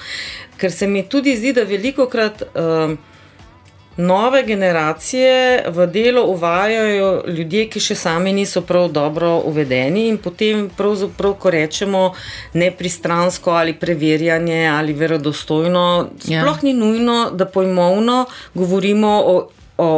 Ker 0.61 0.73
se 0.73 0.87
mi 0.87 1.07
tudi 1.09 1.37
zdi, 1.37 1.55
da 1.57 1.65
veliko 1.65 2.09
krat. 2.11 2.45
Uh, 2.55 2.99
nove 4.01 4.43
generacije 4.43 5.65
v 5.69 5.87
delo 5.87 6.25
uvajajo 6.27 7.23
ljudje, 7.27 7.67
ki 7.69 7.81
še 7.81 7.95
sami 7.95 8.33
niso 8.33 8.63
prav 8.63 8.89
dobro 8.93 9.35
uvedeni, 9.45 10.07
in 10.09 10.19
potem, 10.19 10.69
pravzaprav, 10.77 11.35
ko 11.43 11.51
rečemo 11.51 12.03
nepristransko 12.55 13.51
ali 13.51 13.75
preverjanje 13.75 14.63
ali 14.69 14.95
verodostojno, 14.97 15.85
ja. 16.25 16.41
sploh 16.41 16.63
ja. 16.63 16.69
ni 16.69 16.75
nujno, 16.75 17.19
da 17.35 17.47
pojmovno 17.47 18.25
govorimo 18.55 19.13
o, 19.27 19.37
o 19.79 19.91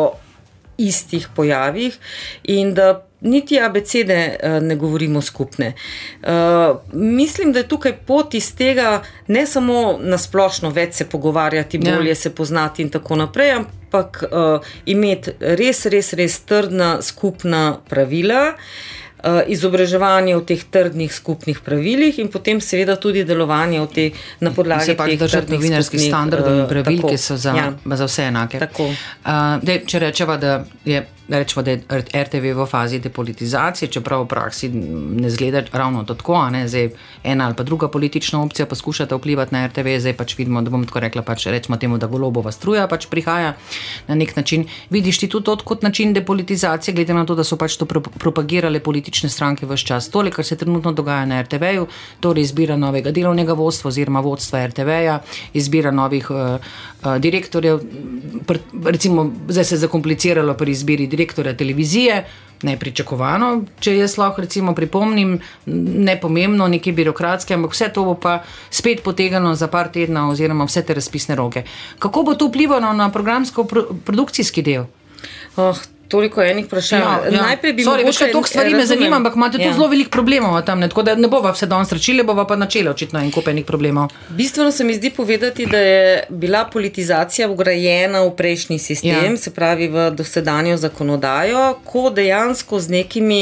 istih 0.79 1.29
pojavih 1.37 1.99
in 2.45 2.75
da 2.75 3.05
niti 3.23 3.61
abecede 3.61 4.37
uh, 4.43 4.63
ne 4.63 4.77
govorimo 4.77 5.23
skupne. 5.23 5.73
Uh, 6.23 6.29
mislim, 6.93 7.53
da 7.53 7.59
je 7.59 7.69
tukaj 7.69 7.97
pot 8.07 8.35
iz 8.35 8.55
tega 8.57 9.03
ne 9.27 9.47
samo 9.47 9.99
na 10.01 10.19
splošno 10.19 10.71
več 10.71 10.95
se 10.95 11.09
pogovarjati, 11.09 11.81
ja. 11.83 11.97
bolje 11.97 12.09
ja. 12.09 12.15
se 12.15 12.35
poznati 12.35 12.83
in 12.83 12.91
tako 12.91 13.17
naprej, 13.17 13.53
ampak 13.53 14.25
uh, 14.25 14.73
imeti 14.87 15.31
res, 15.41 15.87
res, 15.87 16.13
res 16.13 16.41
trdna 16.41 17.03
skupna 17.03 17.79
pravila. 17.89 18.53
Izobraževanje 19.23 20.37
v 20.37 20.45
teh 20.47 20.63
trdnih 20.65 21.13
skupnih 21.15 21.61
pravilih, 21.63 22.19
in 22.19 22.31
potem, 22.33 22.61
seveda, 22.61 22.97
tudi 22.99 23.23
delovanje 23.25 23.81
v 23.81 23.89
te, 23.95 24.07
na 24.43 24.51
podlagi 24.51 24.97
teh 24.99 25.19
državnih 25.19 25.61
novinarskih 25.61 26.03
standardov 26.03 26.59
in 26.59 26.67
pravil, 26.67 26.99
uh, 26.99 27.03
tako, 27.07 27.15
ki 27.15 27.23
so 27.23 27.39
za, 27.39 27.55
ja. 27.55 27.71
za 27.71 28.11
vse 28.11 28.29
enake. 28.33 28.63
Uh, 28.67 29.63
dej, 29.63 29.85
če 29.87 30.03
rečemo, 30.09 30.39
da 30.43 30.65
je 30.85 31.05
rečemo, 31.29 31.63
da 31.63 31.71
je 31.71 31.83
RTV 32.25 32.53
v 32.59 32.67
fazi 32.67 32.99
depolitizacije, 32.99 33.89
čeprav 33.89 34.25
v 34.25 34.29
praksi 34.29 34.69
ne 34.69 35.31
zgleda 35.31 35.63
ravno 35.73 36.05
tako. 36.05 36.51
Zdaj 36.67 36.91
ena 37.25 37.47
ali 37.47 37.55
pa 37.55 37.63
druga 37.63 37.89
politična 37.89 38.43
opcija 38.43 38.67
poskušata 38.67 39.17
vplivati 39.17 39.55
na 39.55 39.67
RTV, 39.67 39.99
zdaj 39.99 40.17
pač 40.17 40.39
vidimo, 40.39 40.63
da 40.63 40.71
bom 40.71 40.87
tako 40.87 41.01
rekla, 41.01 41.23
pač 41.23 41.47
rečemo 41.47 41.77
temu, 41.77 41.99
da 41.99 42.07
golobova 42.07 42.53
struja 42.53 42.87
pač 42.89 43.07
prihaja 43.07 43.55
na 44.09 44.15
nek 44.15 44.37
način. 44.37 44.67
Vidiš 44.91 45.19
ti 45.19 45.29
tudi 45.29 45.45
to 45.45 45.57
kot 45.57 45.83
način 45.83 46.13
depolitizacije, 46.13 46.95
glede 46.95 47.15
na 47.15 47.27
to, 47.27 47.35
da 47.35 47.45
so 47.45 47.57
pač 47.57 47.77
to 47.77 47.87
propagirale 48.19 48.81
politične 48.81 49.12
stranke 49.13 49.67
v 49.67 49.77
vse 49.77 49.87
čas. 49.87 50.11
To, 50.11 50.23
kar 50.31 50.45
se 50.45 50.57
trenutno 50.57 50.93
dogaja 50.93 51.27
na 51.27 51.43
RTV-ju, 51.43 51.87
torej 52.21 52.43
izbira 52.43 52.77
novega 52.77 53.11
delovnega 53.11 53.53
vodstva 53.53 53.89
oziroma 53.89 54.21
vodstva 54.21 54.67
RTV-ja, 54.67 55.21
izbira 55.55 55.91
novih 55.91 56.31
uh, 56.31 56.39
uh, 57.05 57.17
direktorjev, 57.19 57.81
pr, 58.47 58.59
recimo 58.85 59.31
zdaj 59.49 59.65
se 59.65 59.75
je 59.75 59.79
zakompliciralo 59.79 60.55
pri 60.55 60.73
izbiri 60.73 61.07
direktorja 61.07 61.57
televizije. 61.57 62.25
Nepričakovano, 62.63 63.65
če 63.83 63.97
jaz 63.97 64.13
lahko 64.21 64.45
recimo 64.45 64.71
pripomnim, 64.75 65.33
ne 65.67 66.15
pomembno, 66.21 66.69
nekaj 66.71 66.93
birokratske, 66.95 67.57
ampak 67.57 67.75
vse 67.75 67.89
to 67.91 68.05
bo 68.07 68.15
pa 68.15 68.37
spet 68.71 69.03
potegano 69.03 69.57
za 69.59 69.67
par 69.67 69.91
tednov, 69.91 70.31
oziroma 70.37 70.69
vse 70.71 70.85
te 70.87 70.95
razpisne 70.95 71.35
roke. 71.35 71.65
Kako 71.99 72.23
bo 72.23 72.37
to 72.39 72.47
vplivalo 72.53 72.93
na 72.95 73.11
programsko-produkcijski 73.11 74.63
del? 74.63 74.87
Oh, 75.57 75.77
toliko 76.13 76.43
enih 76.45 76.67
vprašanj. 76.67 77.01
Ja, 77.01 77.21
ja. 77.33 77.43
Najprej 77.43 77.73
bi 77.73 77.85
morali 77.85 78.11
reči, 78.11 78.27
da 78.27 78.33
to 78.33 78.43
stvari 78.47 78.75
me 78.75 78.87
zanima, 78.87 79.17
ampak 79.17 79.37
imate 79.37 79.61
ja. 79.61 79.69
tu 79.69 79.79
zelo 79.79 79.89
veliko 79.89 80.11
problemov 80.11 80.59
tam, 80.67 80.81
ne, 80.85 80.89
tako 80.93 81.07
da 81.09 81.15
ne 81.17 81.29
bova 81.33 81.53
vse 81.57 81.67
danes 81.67 81.93
rečili, 81.93 82.25
bova 82.29 82.45
pa 82.47 82.57
načela 82.57 82.93
očitno 82.93 83.21
en 83.21 83.31
kup 83.33 83.49
enih 83.49 83.65
problemov. 83.65 84.13
Bistveno 84.29 84.73
se 84.73 84.85
mi 84.85 84.95
zdi 84.95 85.11
povedati, 85.11 85.67
da 85.67 85.79
je 85.79 86.25
bila 86.29 86.65
politizacija 86.73 87.49
ugrajena 87.49 88.23
v 88.27 88.35
prejšnji 88.37 88.79
sistem, 88.79 89.33
ja. 89.33 89.37
se 89.37 89.55
pravi 89.55 89.89
v 89.89 90.11
dosedanjo 90.11 90.77
zakonodajo, 90.77 91.65
ko 91.85 92.11
dejansko 92.11 92.81
z 92.81 92.99
nekimi 92.99 93.41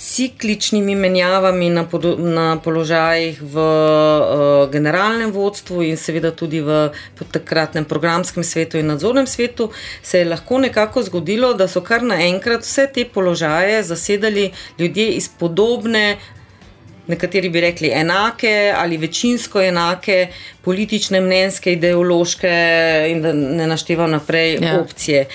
cikličnimi 0.00 0.94
menjavami 0.94 1.68
na, 1.70 1.84
na 2.18 2.56
položajih 2.64 3.42
v 3.42 3.56
uh, 3.60 4.70
generalnem 4.72 5.32
vodstvu 5.32 5.82
in 5.84 5.96
seveda 6.00 6.30
tudi 6.32 6.62
v 6.64 6.88
takratnem 7.32 7.84
programskem 7.84 8.44
svetu 8.44 8.80
in 8.80 8.88
nadzornem 8.88 9.28
svetu, 9.28 9.68
se 10.02 10.18
je 10.18 10.24
lahko 10.24 10.58
nekako 10.58 11.02
zgodilo, 11.02 11.52
da 11.54 11.68
so 11.68 11.84
kar 11.84 12.02
naenkrat 12.02 12.64
vse 12.64 12.88
te 12.94 13.04
položaje 13.04 13.82
zasedali 13.82 14.50
ljudje 14.78 15.10
iz 15.20 15.28
podobne 15.28 16.16
nekateri 17.06 17.48
bi 17.48 17.60
rekli 17.60 17.90
enake 17.94 18.74
ali 18.76 18.96
večinsko 18.96 19.60
enake 19.60 20.28
politične, 20.62 21.20
mnenjske, 21.20 21.72
ideološke 21.72 22.50
in 23.08 23.22
da 23.22 23.32
ne 23.32 23.66
naštevam 23.66 24.10
naprej 24.10 24.58
ja. 24.60 24.80
opcije. 24.80 25.26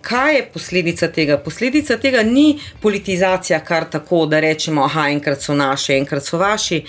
Kaj 0.00 0.36
je 0.36 0.46
posledica 0.52 1.08
tega? 1.08 1.38
Posledica 1.38 1.98
tega 1.98 2.22
ni 2.22 2.58
politizacija 2.80 3.60
kar 3.60 3.84
tako, 3.90 4.26
da 4.26 4.40
rečemo, 4.40 4.88
da 4.94 5.08
enkrat 5.08 5.42
so 5.42 5.54
naši, 5.54 5.92
enkrat 5.92 6.24
so 6.24 6.38
vaši. 6.38 6.84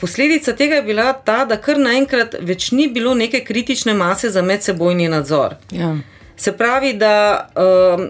Posledica 0.00 0.56
tega 0.56 0.74
je 0.74 0.82
bila 0.82 1.12
ta, 1.12 1.44
da 1.44 1.56
kar 1.56 1.78
naenkrat 1.78 2.34
več 2.40 2.70
ni 2.72 2.88
bilo 2.88 3.14
neke 3.14 3.44
kritične 3.44 3.94
mase 3.94 4.30
za 4.30 4.42
medsebojni 4.42 5.08
nadzor. 5.08 5.54
Ja. 5.70 5.96
Se 6.36 6.52
pravi, 6.56 6.92
da, 6.92 7.48
uh, 7.54 8.04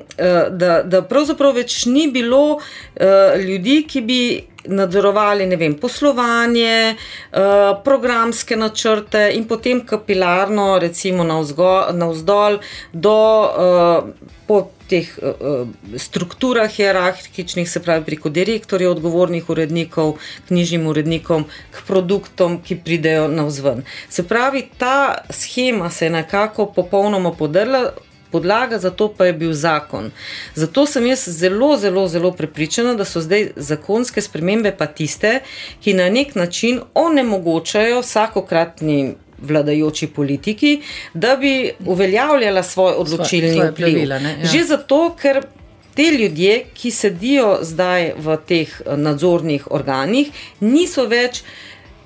da, 0.51 0.83
da 0.83 1.03
pravzaprav 1.03 1.53
več 1.55 1.85
ni 1.87 2.07
bilo 2.13 2.43
uh, 2.55 3.41
ljudi, 3.41 3.83
ki 3.89 4.01
bi 4.01 4.21
nadzorovali 4.64 5.47
vem, 5.57 5.75
poslovanje, 5.75 6.95
uh, 6.95 7.38
programske 7.85 8.57
načrte 8.57 9.31
in 9.35 9.45
potem 9.49 9.87
kapilarno, 9.87 10.78
recimo 10.78 11.25
navzdol, 11.25 12.61
do 12.92 13.16
uh, 14.47 14.64
teh 14.88 15.09
uh, 15.19 15.69
strukturah 15.97 16.71
hierarhičnih, 16.71 17.71
se 17.71 17.83
pravi 17.83 18.04
preko 18.04 18.28
direktorjev, 18.28 18.90
odgovornih 18.90 19.50
urednikov, 19.50 20.19
knjižnim 20.49 20.87
urednikom, 20.87 21.47
k 21.71 21.85
produktom, 21.87 22.61
ki 22.62 22.76
pridejo 22.85 23.28
navzven. 23.33 23.85
Se 24.09 24.26
pravi, 24.28 24.66
ta 24.78 25.25
schema 25.31 25.90
se 25.90 26.07
je 26.07 26.16
nekako 26.21 26.66
popolnoma 26.76 27.33
podrla 27.33 27.90
podlaga 28.33 28.79
za 28.79 28.91
to 28.91 29.09
pa 29.17 29.27
je 29.29 29.33
bil 29.33 29.53
zakon. 29.53 30.11
Zato 30.55 30.87
sem 30.87 31.07
jaz 31.07 31.29
zelo, 31.29 31.77
zelo, 31.77 32.09
zelo 32.09 32.33
prepričana, 32.33 32.95
da 32.95 33.05
so 33.05 33.21
zdaj 33.21 33.51
zakonske 33.57 34.23
spremembe 34.23 34.75
pa 34.79 34.87
tiste, 34.87 35.41
ki 35.81 35.95
na 35.95 36.09
nek 36.11 36.35
način 36.35 36.81
onemogočajo 36.95 38.01
vsakokratni. 38.01 39.15
Vladajoči 39.43 40.07
politiki, 40.07 40.69
da 41.15 41.33
bi 41.37 41.73
uveljavljala 41.87 42.62
svoj 42.62 42.93
odločilni 42.95 43.49
svoj, 43.51 43.57
svoj 43.57 43.71
vpliv. 43.71 43.95
Pravila, 43.95 44.17
ja. 44.17 44.47
Že 44.53 44.61
zato, 44.65 44.99
ker 45.19 45.41
te 45.95 46.03
ljudje, 46.03 46.65
ki 46.75 46.91
sedijo 46.91 47.59
zdaj 47.62 48.12
v 48.17 48.37
teh 48.47 48.81
nadzornih 48.97 49.67
organih, 49.71 50.31
niso 50.61 51.07
več 51.11 51.43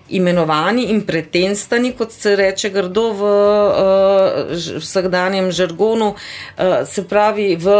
imenovani 0.08 0.90
in 0.90 1.00
pretenstani, 1.06 1.92
kot 1.98 2.12
se 2.12 2.36
reče 2.36 2.70
grdo 2.70 3.06
v 3.12 3.30
uh, 3.30 4.52
vsakdanjem 4.78 5.50
žargonu, 5.52 6.12
uh, 6.14 6.76
se 6.86 7.04
pravi 7.08 7.56
v, 7.56 7.76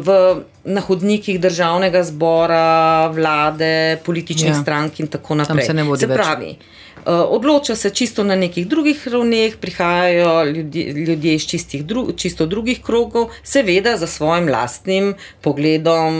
v 0.00 0.18
nahodnikih 0.64 1.40
državnega 1.40 2.02
zbora, 2.04 3.08
vlade, 3.14 4.00
političnih 4.04 4.52
ja. 4.52 4.62
strank 4.62 5.00
in 5.00 5.08
tako 5.08 5.34
naprej. 5.42 5.66
Se, 5.66 5.76
se 6.06 6.08
pravi. 6.08 6.52
Več. 6.56 6.74
Eh, 7.08 7.10
odloča 7.10 7.76
se 7.76 7.90
čisto 7.90 8.24
na 8.24 8.36
nekih 8.36 8.66
drugih 8.68 9.08
ravneh, 9.08 9.56
prihajajo 9.56 10.44
ljudje, 10.44 10.92
ljudje 10.92 11.34
iz 11.34 11.46
dru, 11.72 12.12
čisto 12.16 12.46
drugih 12.46 12.82
krogov, 12.82 13.30
seveda 13.42 13.96
za 13.96 14.06
svojim 14.06 14.48
lastnim 14.48 15.14
pogledom, 15.40 16.14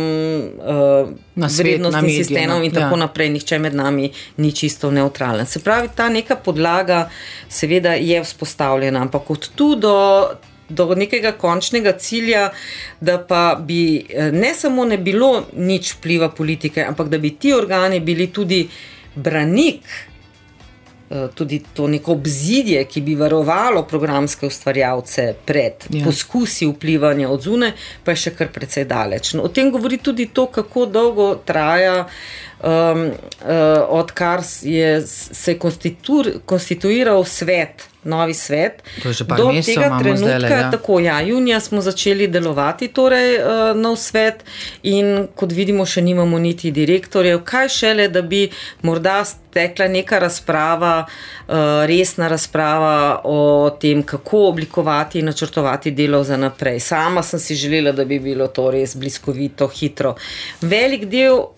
uh, 0.57 1.09
vrednostnim 1.59 2.11
sistemom 2.11 2.64
in 2.64 2.73
tako 2.73 2.95
ja. 2.95 3.00
naprej. 3.00 3.28
Nihče 3.28 3.59
med 3.59 3.75
nami 3.75 4.12
ni 4.37 4.52
čisto 4.52 4.90
neutralen. 4.90 5.47
Se 5.47 5.61
pravi, 5.61 5.88
ta 5.95 6.09
neka 6.09 6.37
podlaga, 6.37 7.11
seveda, 7.49 7.92
je 7.92 8.25
vzpostavljena, 8.25 9.02
ampak 9.02 9.30
od 9.30 9.49
tu 9.49 9.75
do. 9.75 10.28
Do 10.71 10.95
nekega 10.95 11.30
končnega 11.33 11.95
cilja, 11.97 12.50
da 13.00 13.14
pa 13.18 13.57
bi 13.61 14.04
eh, 14.09 14.33
ne 14.33 14.54
samo 14.54 14.85
ne 14.85 14.99
bilo 14.99 15.47
nič 15.57 15.95
vpliva 15.95 16.28
politike, 16.28 16.85
ampak 16.85 17.09
da 17.09 17.18
bi 17.18 17.30
ti 17.30 17.52
organi 17.52 18.00
bili 18.00 18.26
tudi 18.26 18.68
branik 19.14 19.80
Eh, 19.80 20.17
tudi 21.34 21.62
to 21.74 21.86
neko 21.88 22.12
obzidje, 22.12 22.82
ki 22.84 23.00
bi 23.00 23.14
varovalo 23.16 23.82
programske 23.88 24.46
ustvarjalce 24.46 25.34
pred 25.46 25.86
ja. 25.90 26.04
poskusi 26.04 26.66
vplivanja 26.66 27.30
od 27.30 27.42
zune, 27.42 27.72
pa 28.04 28.12
je 28.12 28.24
še 28.26 28.34
kar 28.36 28.52
precej 28.52 28.84
daleč. 28.88 29.32
No, 29.34 29.46
o 29.48 29.52
tem 29.52 29.72
govori 29.72 30.00
tudi 30.02 30.28
to, 30.32 30.46
kako 30.52 30.86
dolgo 30.86 31.34
traja. 31.44 32.04
Um, 32.58 33.04
uh, 33.06 33.84
odkar 33.94 34.42
je, 34.66 34.88
se 35.06 35.52
je 35.52 35.58
konstituiral 36.44 37.22
svet 37.24 37.84
novi 38.08 38.34
svet. 38.34 38.82
Do 39.04 39.50
tega 39.52 39.98
trenutka, 39.98 40.16
zdajle, 40.16 40.50
ja. 40.50 40.70
tako 40.70 41.00
ja, 41.00 41.20
junija 41.20 41.60
smo 41.60 41.80
začeli 41.80 42.28
delovati, 42.28 42.88
torej 42.88 43.36
uh, 43.38 43.76
nov 43.76 43.96
svet, 43.96 44.44
in 44.82 45.28
kot 45.36 45.52
vidimo, 45.52 45.86
še 45.86 46.02
nimamo 46.04 46.38
niti 46.38 46.72
direktorjev. 46.74 47.42
Kaj 47.48 47.68
šele, 47.68 48.08
da 48.12 48.22
bi 48.22 48.46
morda 48.82 49.20
stekla 49.28 49.88
neka 49.92 50.18
razprava, 50.22 50.94
uh, 51.04 51.84
resna 51.90 52.28
razprava 52.28 53.20
o 53.24 53.38
tem, 53.80 54.02
kako 54.02 54.46
oblikovati 54.48 55.20
in 55.20 55.30
načrtovati 55.30 55.92
delo 55.92 56.24
za 56.24 56.36
naprej. 56.36 56.80
Sama 56.80 57.22
sem 57.22 57.40
si 57.40 57.54
želela, 57.54 57.92
da 57.92 58.04
bi 58.04 58.18
bilo 58.18 58.48
to 58.48 58.70
res 58.70 58.96
bliskovito, 58.96 59.68
hitro. 59.68 60.16
Velik 60.60 61.08
del 61.12 61.57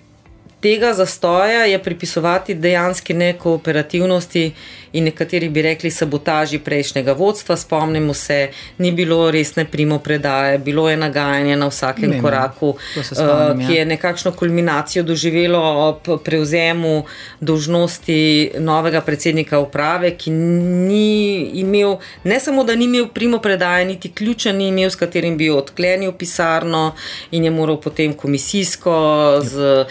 tega 0.60 0.92
zastoja 0.94 1.64
je 1.64 1.82
pripisovati 1.82 2.54
dejansko 2.54 3.12
nekooperativnosti 3.12 4.52
in 4.92 5.04
nekateri 5.04 5.48
bi 5.48 5.62
rekli 5.62 5.90
sabotaži 5.90 6.58
prejšnjega 6.58 7.12
vodstva. 7.12 7.56
Spomnimo 7.56 8.14
se, 8.14 8.50
ni 8.78 8.92
bilo 8.92 9.30
resne 9.30 9.64
primo 9.64 9.98
predaje, 9.98 10.58
bilo 10.58 10.90
je 10.90 10.96
nagajanje 10.96 11.56
na 11.56 11.66
vsakem 11.66 12.10
Vem, 12.10 12.22
koraku, 12.22 12.74
spomnim, 13.02 13.60
uh, 13.60 13.68
ki 13.68 13.74
je 13.74 13.84
nekakšno 13.84 14.32
kulminacijo 14.32 15.02
doživelo 15.02 15.60
ob 15.88 16.22
prevzemu 16.24 17.04
dožnosti 17.40 18.50
novega 18.58 19.00
predsednika 19.00 19.58
uprave, 19.58 20.10
ki 20.16 20.30
ni 20.30 21.50
imel, 21.62 21.96
ne 22.24 22.40
samo 22.40 22.64
da 22.64 22.74
ni 22.74 22.84
imel 22.84 23.08
primo 23.14 23.38
predaje, 23.38 23.84
niti 23.84 24.12
ključa 24.12 24.52
ni 24.52 24.68
imel, 24.68 24.90
s 24.90 24.96
katerim 24.96 25.36
bi 25.36 25.50
odklenil 25.50 26.12
pisarno 26.12 26.94
in 27.30 27.44
je 27.44 27.50
moral 27.50 27.80
potem 27.80 28.12
komisijsko 28.14 29.40
z 29.42 29.84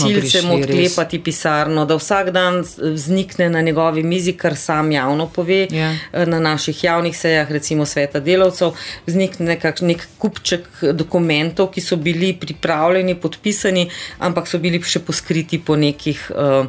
gasilcem 0.00 0.50
odklepati 0.50 1.20
pisarno, 1.22 1.84
da 1.84 1.96
vsak 1.96 2.30
dan 2.30 2.64
vznikne 2.78 3.50
na 3.50 3.60
njegovi 3.60 4.02
mizi 4.02 4.32
kar 4.32 4.56
sam 4.56 4.92
javno 4.92 5.26
pove 5.26 5.66
yeah. 5.70 5.96
Ja. 6.12 6.26
Na 6.26 6.40
naših 6.40 6.84
javnih 6.84 7.18
sejah, 7.18 7.50
recimo 7.50 7.86
sveta 7.86 8.20
delavcev, 8.20 8.72
vznikne 9.06 9.46
nekakšen 9.54 9.88
nek 9.88 10.06
kupček 10.18 10.68
dokumentov, 10.92 11.70
ki 11.74 11.80
so 11.80 11.96
bili 11.96 12.32
pripravljeni, 12.40 13.14
podpisani, 13.20 13.88
ampak 14.18 14.48
so 14.48 14.58
bili 14.58 14.82
še 14.82 15.02
poskriti 15.04 15.60
po 15.64 15.76
nekih. 15.76 16.30
Uh, 16.34 16.66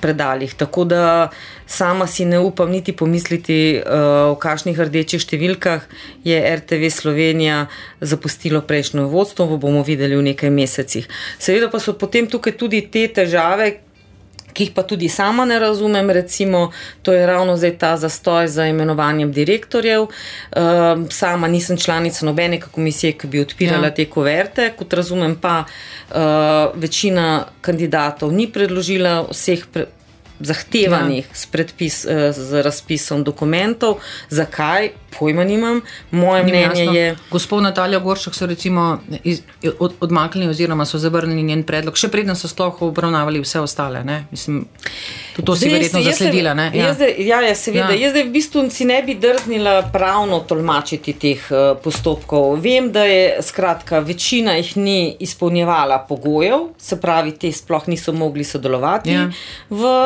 predaljih. 0.00 0.54
Tako 0.54 0.84
da 0.84 1.30
sama 1.66 2.06
si 2.06 2.24
ne 2.24 2.38
upam 2.38 2.70
niti 2.70 2.92
pomisliti, 2.96 3.80
uh, 3.80 4.32
v 4.34 4.36
kakšnih 4.42 4.78
rdečih 4.78 5.22
številkah 5.22 5.86
je 6.26 6.38
RTV 6.56 6.90
Slovenija 6.92 7.66
zapustilo 8.00 8.60
prejšnjo 8.60 9.08
vodstvo, 9.12 9.58
bomo 9.58 9.82
videli 9.86 10.18
v 10.18 10.28
nekaj 10.32 10.50
mesecih. 10.50 11.08
Seveda 11.38 11.70
pa 11.72 11.80
so 11.80 11.96
potem 11.98 12.28
tukaj 12.30 12.56
tudi 12.58 12.84
te 12.90 13.08
težave. 13.08 13.85
Ki 14.56 14.64
jih 14.64 14.72
pa 14.72 14.86
tudi 14.88 15.10
sama 15.12 15.44
ne 15.44 15.58
razumem, 15.60 16.10
recimo, 16.10 16.70
to 17.04 17.12
je 17.12 17.26
ravno 17.26 17.56
zdaj 17.56 17.74
ta 17.78 17.96
zastoj 18.00 18.48
za 18.48 18.66
imenovanjem 18.66 19.32
direktorjev. 19.32 20.06
Uh, 20.06 21.04
sama 21.10 21.48
nisem 21.48 21.76
članica 21.76 22.26
nobene 22.26 22.60
komisije, 22.60 23.12
ki 23.12 23.26
bi 23.26 23.40
odpirala 23.44 23.92
ja. 23.92 23.94
te 23.94 24.08
kuverte, 24.10 24.70
kot 24.78 24.92
razumem, 24.92 25.36
pa 25.40 25.64
uh, 25.64 26.16
večina 26.74 27.44
kandidatov 27.60 28.32
ni 28.32 28.48
predložila 28.52 29.26
vseh. 29.30 29.66
Pre 29.72 29.86
zahtevanih 30.40 31.24
ja. 31.24 31.34
s, 31.34 31.46
predpis, 31.46 32.04
eh, 32.04 32.32
z 32.32 32.62
razpisom 32.62 33.24
dokumentov. 33.24 33.98
Zakaj? 34.30 34.90
Pojma 35.18 35.44
nimam. 35.44 35.80
Moje 36.10 36.44
Nim 36.44 36.54
mnenje 36.54 36.80
jasno. 36.80 36.92
je. 36.92 37.16
Gospod 37.30 37.62
Natalija 37.62 37.98
Goršek 37.98 38.34
so 38.34 38.46
recimo 38.46 38.98
iz, 39.24 39.40
od, 39.78 39.94
odmaknili 40.00 40.50
oziroma 40.50 40.84
so 40.84 40.98
zavrnili 40.98 41.42
njen 41.42 41.62
predlog, 41.62 41.96
še 41.96 42.08
preden 42.08 42.36
so 42.36 42.48
sploh 42.48 42.82
obravnavali 42.82 43.40
vse 43.40 43.60
ostale. 43.60 44.04
Mislim, 44.30 44.66
to 45.44 45.56
si 45.56 45.68
verjetno 45.68 46.02
zasledila. 46.02 46.50
Ja. 46.50 46.86
Jaz, 46.86 47.00
ja, 47.18 47.40
ja, 47.40 47.54
seveda. 47.54 47.90
Ja. 47.94 48.06
Jaz 48.06 48.14
v 48.14 48.30
bistvu 48.32 48.66
si 48.70 48.84
ne 48.84 49.00
bi 49.02 49.14
drznila 49.14 49.88
pravno 49.92 50.42
tolmačiti 50.48 51.12
teh 51.12 51.48
uh, 51.50 51.78
postopkov. 51.82 52.60
Vem, 52.60 52.92
da 52.92 53.04
je 53.08 53.42
skratka 53.42 53.98
večina 54.04 54.56
jih 54.60 54.76
ni 54.76 55.16
izpolnjevala 55.20 55.98
pogojev, 56.08 56.68
se 56.78 57.00
pravi, 57.00 57.32
te 57.32 57.52
sploh 57.52 57.88
niso 57.88 58.12
mogli 58.12 58.44
sodelovati 58.44 59.12
ja. 59.12 59.30
v 59.70 59.96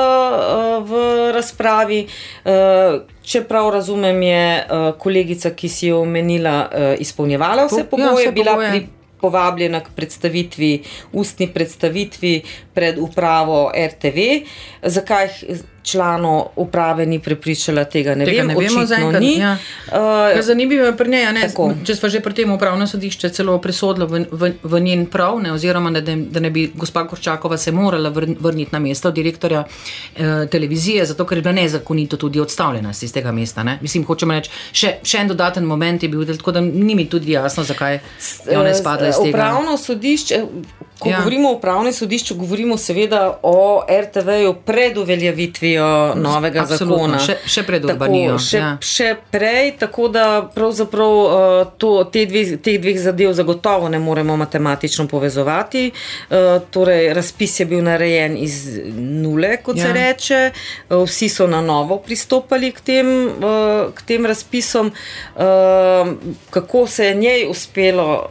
v 0.81 1.33
razpravi. 1.33 2.01
Eh, 2.45 3.01
če 3.23 3.43
prav 3.49 3.71
razumem, 3.75 4.23
je 4.23 4.45
eh, 4.59 4.93
kolegica, 4.99 5.55
ki 5.55 5.69
si 5.69 5.91
jo 5.91 6.01
omenila, 6.03 6.57
eh, 6.73 6.97
izpolnjevala 6.99 7.67
vse 7.67 7.85
pogoje, 7.91 8.25
ja, 8.25 8.33
bila 8.33 8.57
pri. 8.57 8.87
Povabljena 9.21 9.81
k 9.85 9.93
predstavitvi, 9.97 10.71
ustni 11.13 11.51
predstavitvi 11.53 12.43
pred 12.75 12.99
upravo 12.99 13.71
RTV. 13.77 14.19
Zakaj 14.83 15.29
članov 15.83 16.43
uprave 16.57 17.07
ni 17.07 17.19
prepričala 17.19 17.85
tega, 17.85 18.15
ne 18.15 18.25
tega 18.25 18.43
vem, 18.43 18.47
ne 18.49 18.55
vemo 18.55 18.87
zaenkrat. 18.87 19.23
Ja. 19.39 19.57
Uh, 19.87 20.45
zanimivo 20.45 20.85
je 20.85 20.97
pri 20.97 21.11
njej, 21.11 21.27
če 21.87 21.97
smo 21.97 22.09
že 22.09 22.21
pri 22.21 22.35
tem 22.35 22.53
upravno 22.53 22.87
sodišče 22.87 23.29
celo 23.29 23.59
presodilo 23.59 24.07
v, 24.07 24.25
v, 24.31 24.53
v 24.63 24.81
njen 24.81 25.07
prav, 25.07 25.41
ne, 25.43 25.53
oziroma 25.53 25.91
da, 25.91 26.01
da 26.01 26.41
ne 26.41 26.51
bi 26.51 26.71
gospa 26.75 27.07
Korčakova 27.09 27.57
se 27.57 27.73
morala 27.73 28.11
vrniti 28.11 28.71
na 28.73 28.79
mesto 28.79 29.11
direktorja 29.11 29.65
eh, 29.65 30.47
televizije, 30.51 31.07
zato 31.07 31.25
ker 31.27 31.39
je 31.39 31.43
bila 31.43 31.55
nezakonito 31.55 32.17
tudi 32.17 32.41
odstavljena 32.41 32.93
iz 33.03 33.13
tega 33.13 33.33
mesta. 33.33 33.63
Ne. 33.63 33.79
Mislim, 33.83 34.05
hočemo 34.05 34.37
reči, 34.37 34.51
še, 34.73 34.95
še 35.03 35.25
en 35.25 35.33
dodaten 35.33 35.65
moment 35.65 36.03
je 36.03 36.09
bil, 36.09 36.27
tako 36.27 36.53
da 36.53 36.61
ni 36.61 36.95
mi 36.95 37.09
tudi 37.09 37.33
jasno, 37.33 37.65
zakaj 37.65 38.01
je 38.51 38.59
ona 38.59 38.75
spadla 38.75 39.09
iz 39.09 39.10
tega. 39.10 39.10
Upravno 39.19 39.77
sodišče. 39.77 40.45
Ko 41.01 41.09
ja. 41.09 41.17
govorimo 41.19 41.49
o 41.49 41.53
upravnem 41.53 41.93
sodišču, 41.93 42.35
govorimo 42.35 42.77
seveda 42.77 43.39
o 43.43 43.83
RTV-ju 44.01 44.55
pred 44.65 44.99
uveljavitvijo 44.99 46.15
novega 46.15 46.61
Absolutno. 46.61 46.97
zakona. 46.97 47.19
Še, 47.19 47.37
še 47.47 47.63
pred 47.65 47.85
urbanijo. 47.85 48.35
Še, 48.39 48.59
ja. 48.59 48.73
še 48.85 49.15
prej, 49.33 49.71
tako 49.81 50.11
da 50.13 50.25
pravzaprav 50.55 51.15
uh, 51.17 51.71
to, 51.81 51.93
te 52.13 52.27
dve, 52.29 52.43
teh 52.61 52.77
dveh 52.83 53.01
zadev 53.01 53.33
zagotovo 53.33 53.89
ne 53.89 53.99
moremo 53.99 54.37
matematično 54.37 55.07
povezovati. 55.09 55.87
Uh, 55.89 56.59
torej, 56.69 57.15
razpis 57.17 57.57
je 57.63 57.69
bil 57.71 57.81
narejen 57.87 58.37
iz 58.37 58.59
nule, 58.93 59.55
kot 59.65 59.81
ja. 59.81 59.87
se 59.87 59.95
reče. 59.97 60.43
Uh, 60.91 61.07
vsi 61.09 61.31
so 61.33 61.47
na 61.49 61.63
novo 61.65 61.97
pristopali 62.05 62.75
k 62.77 62.85
tem, 62.85 63.09
k 63.97 64.05
tem 64.05 64.29
razpisom. 64.29 64.93
Kako 66.51 66.85
se 66.87 67.07
je 67.07 67.15
njej 67.15 67.47
uspelo 67.49 68.29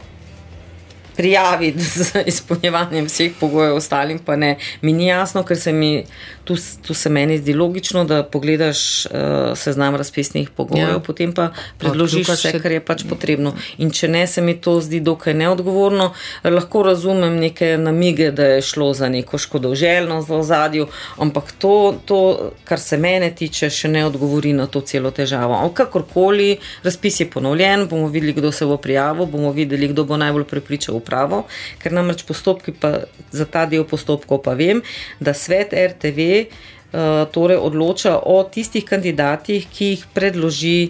prijaviti 1.20 1.80
z 2.04 2.22
izpolnjevanjem 2.26 3.04
vseh 3.04 3.32
pogojev, 3.40 3.76
ostalim 3.76 4.18
pa 4.18 4.36
ne. 4.36 4.56
Mi 4.82 4.92
ni 4.92 5.06
jasno, 5.06 5.42
ker 5.44 5.58
se 5.60 5.72
mi 5.72 6.04
tu, 6.50 6.56
tu 6.82 6.94
se 6.94 7.10
meni 7.10 7.38
zdi 7.38 7.54
logično, 7.54 8.04
da 8.04 8.22
pogledaš 8.26 9.06
uh, 9.06 9.12
seznam 9.54 9.96
razpisnih 9.96 10.50
pogojev, 10.50 10.88
ja. 10.88 10.98
potem 10.98 11.32
pa 11.32 11.50
predložiš 11.78 12.26
pa 12.26 12.34
vse, 12.34 12.58
kar 12.58 12.72
je 12.74 12.80
pač 12.82 13.04
potrebno. 13.06 13.52
In 13.78 13.92
če 13.94 14.08
ne, 14.10 14.24
se 14.26 14.42
mi 14.42 14.56
to 14.58 14.80
zdi 14.82 14.98
dokaj 15.00 15.36
neodgovorno. 15.38 16.08
Lahko 16.44 16.82
razumem 16.88 17.36
neke 17.38 17.76
namige, 17.78 18.32
da 18.34 18.48
je 18.56 18.64
šlo 18.66 18.88
za 18.98 19.08
neko 19.08 19.38
škodovželjnost 19.38 20.28
v 20.28 20.38
ozadju, 20.40 20.88
ampak 21.22 21.52
to, 21.62 21.76
to, 22.04 22.18
kar 22.66 22.82
se 22.82 22.98
mene 22.98 23.30
tiče, 23.36 23.70
še 23.70 23.92
ne 23.92 24.02
odgovori 24.08 24.52
na 24.56 24.66
to 24.66 24.82
celo 24.82 25.14
težavo. 25.14 25.60
Kakorkoli, 25.74 26.56
razpis 26.82 27.20
je 27.22 27.28
ponovljen, 27.30 27.86
bomo 27.86 28.10
videli, 28.10 28.34
kdo 28.34 28.50
se 28.52 28.66
bo 28.66 28.80
prijavil, 28.82 29.30
bomo 29.30 29.54
videli, 29.54 29.92
kdo 29.94 30.08
bo 30.08 30.18
najbolj 30.18 30.48
prepričal 30.50 30.98
upravo, 30.98 31.44
ker 31.78 31.94
namreč 31.94 32.26
postopki 32.26 32.74
pa 32.74 33.04
za 33.30 33.46
ta 33.46 33.68
del 33.70 33.86
postopkov 33.86 34.42
pa 34.42 34.58
vem, 34.58 34.82
da 35.20 35.34
svet 35.36 35.76
RTV 35.78 36.39
uh, 36.48 37.28
torej 37.32 37.60
odloča 37.60 38.18
o 38.24 38.42
tistih 38.44 38.84
kandidatih, 38.84 39.68
ki 39.72 39.94
jih 39.94 40.10
predloži. 40.14 40.80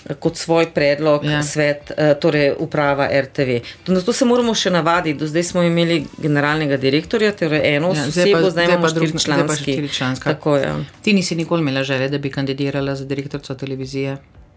Eh, 0.00 0.16
kot 0.16 0.36
svoj 0.36 0.70
predlog, 0.72 1.24
ja. 1.24 1.42
svet, 1.44 1.90
uh, 1.92 2.14
torej 2.20 2.54
uprava 2.58 3.04
RTV. 3.12 3.58
Na 3.92 4.00
to 4.00 4.14
se 4.16 4.24
moramo 4.24 4.54
še 4.56 4.72
navaditi. 4.72 5.18
Do 5.20 5.28
zdaj 5.28 5.44
smo 5.50 5.62
imeli 5.62 5.98
generalnega 6.16 6.78
direktorja, 6.80 7.34
torej 7.36 7.60
eno 7.74 7.92
ja, 7.92 8.06
osebo, 8.08 8.40
zdaj, 8.40 8.50
zdaj 8.50 8.70
imamo 8.70 8.88
štiri 8.88 9.88
članske. 9.92 10.24
Tako, 10.24 10.56
ja. 10.56 10.72
Ti 11.04 11.12
nisi 11.12 11.36
nikoli 11.36 11.60
imela 11.60 11.84
želje, 11.84 12.08
da 12.08 12.18
bi 12.18 12.32
kandidirala 12.32 12.96
za 12.96 13.04
direktorico 13.04 13.54
televizije? 13.54 14.16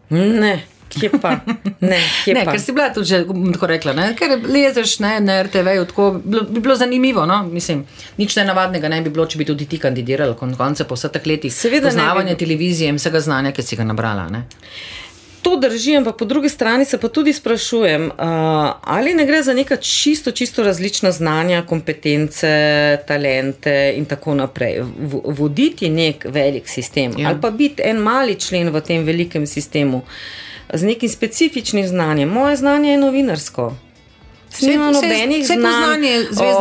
Ne. 0.10 0.62
Kje 0.99 1.10
pa? 1.21 1.38
Ne, 1.82 1.99
kje 2.23 2.34
ne, 2.34 2.45
pa? 2.45 2.53
ker 2.53 2.62
si 2.62 2.71
bila 2.71 2.89
tudi 2.93 3.10
že 3.10 3.23
tako 3.25 3.67
rekla, 3.67 3.93
ne? 3.97 4.08
ker 4.17 4.38
lezeš 4.45 4.99
ne, 5.03 5.17
na 5.23 5.41
RTV, 5.43 5.75
tako 5.89 6.10
bi 6.23 6.60
bilo 6.60 6.75
zanimivo. 6.75 7.25
No? 7.25 7.43
Mislim, 7.43 7.86
nič 8.17 8.36
ne 8.39 8.45
navadnega 8.45 8.91
ne 8.91 9.01
bi 9.01 9.13
bilo, 9.13 9.25
če 9.27 9.41
bi 9.41 9.47
tudi 9.49 9.67
ti 9.69 9.79
kandidirala, 9.82 10.38
kon 10.39 10.53
konce 10.58 10.88
po 10.88 10.97
vseh 10.99 11.13
teh 11.13 11.25
letih. 11.34 11.53
Seveda, 11.53 11.89
poznavanje 11.89 12.38
televizije 12.39 12.93
in 12.93 13.01
vsega 13.01 13.23
znanja, 13.23 13.53
ki 13.56 13.65
si 13.65 13.79
ga 13.79 13.88
nabrala. 13.88 14.29
Ne? 14.32 14.45
To 15.43 15.58
drži, 15.60 15.97
ampak 15.99 16.15
po 16.15 16.25
drugi 16.25 16.47
strani 16.49 16.86
se 16.88 16.95
pa 16.97 17.10
tudi 17.12 17.34
sprašujem, 17.36 18.06
uh, 18.06 18.13
ali 18.82 19.12
ne 19.13 19.25
gre 19.27 19.41
za 19.43 19.53
neka 19.53 19.75
čisto, 19.75 20.32
čisto 20.32 20.63
različna 20.63 21.12
znanja, 21.12 21.65
kompetence, 21.67 22.53
talente 23.08 23.75
in 23.97 24.08
tako 24.08 24.38
naprej. 24.39 24.79
V, 24.79 25.19
voditi 25.36 25.89
nek 25.89 26.23
velik 26.29 26.69
sistem 26.71 27.12
ja. 27.17 27.29
ali 27.29 27.41
pa 27.41 27.51
biti 27.51 27.84
en 27.84 27.99
mali 27.99 28.39
člen 28.39 28.71
v 28.71 28.82
tem 28.82 29.03
velikem 29.03 29.47
sistemu. 29.47 29.97
Uh, 29.97 30.52
z 30.73 30.83
nekim 30.83 31.09
specifičnim 31.09 31.88
znanjem. 31.88 32.29
Moje 32.29 32.55
znanje 32.55 32.91
je 32.91 32.97
novinarsko. 32.97 33.73
Nima 34.62 34.91
nobenih 34.91 35.45
znanj, 35.45 36.01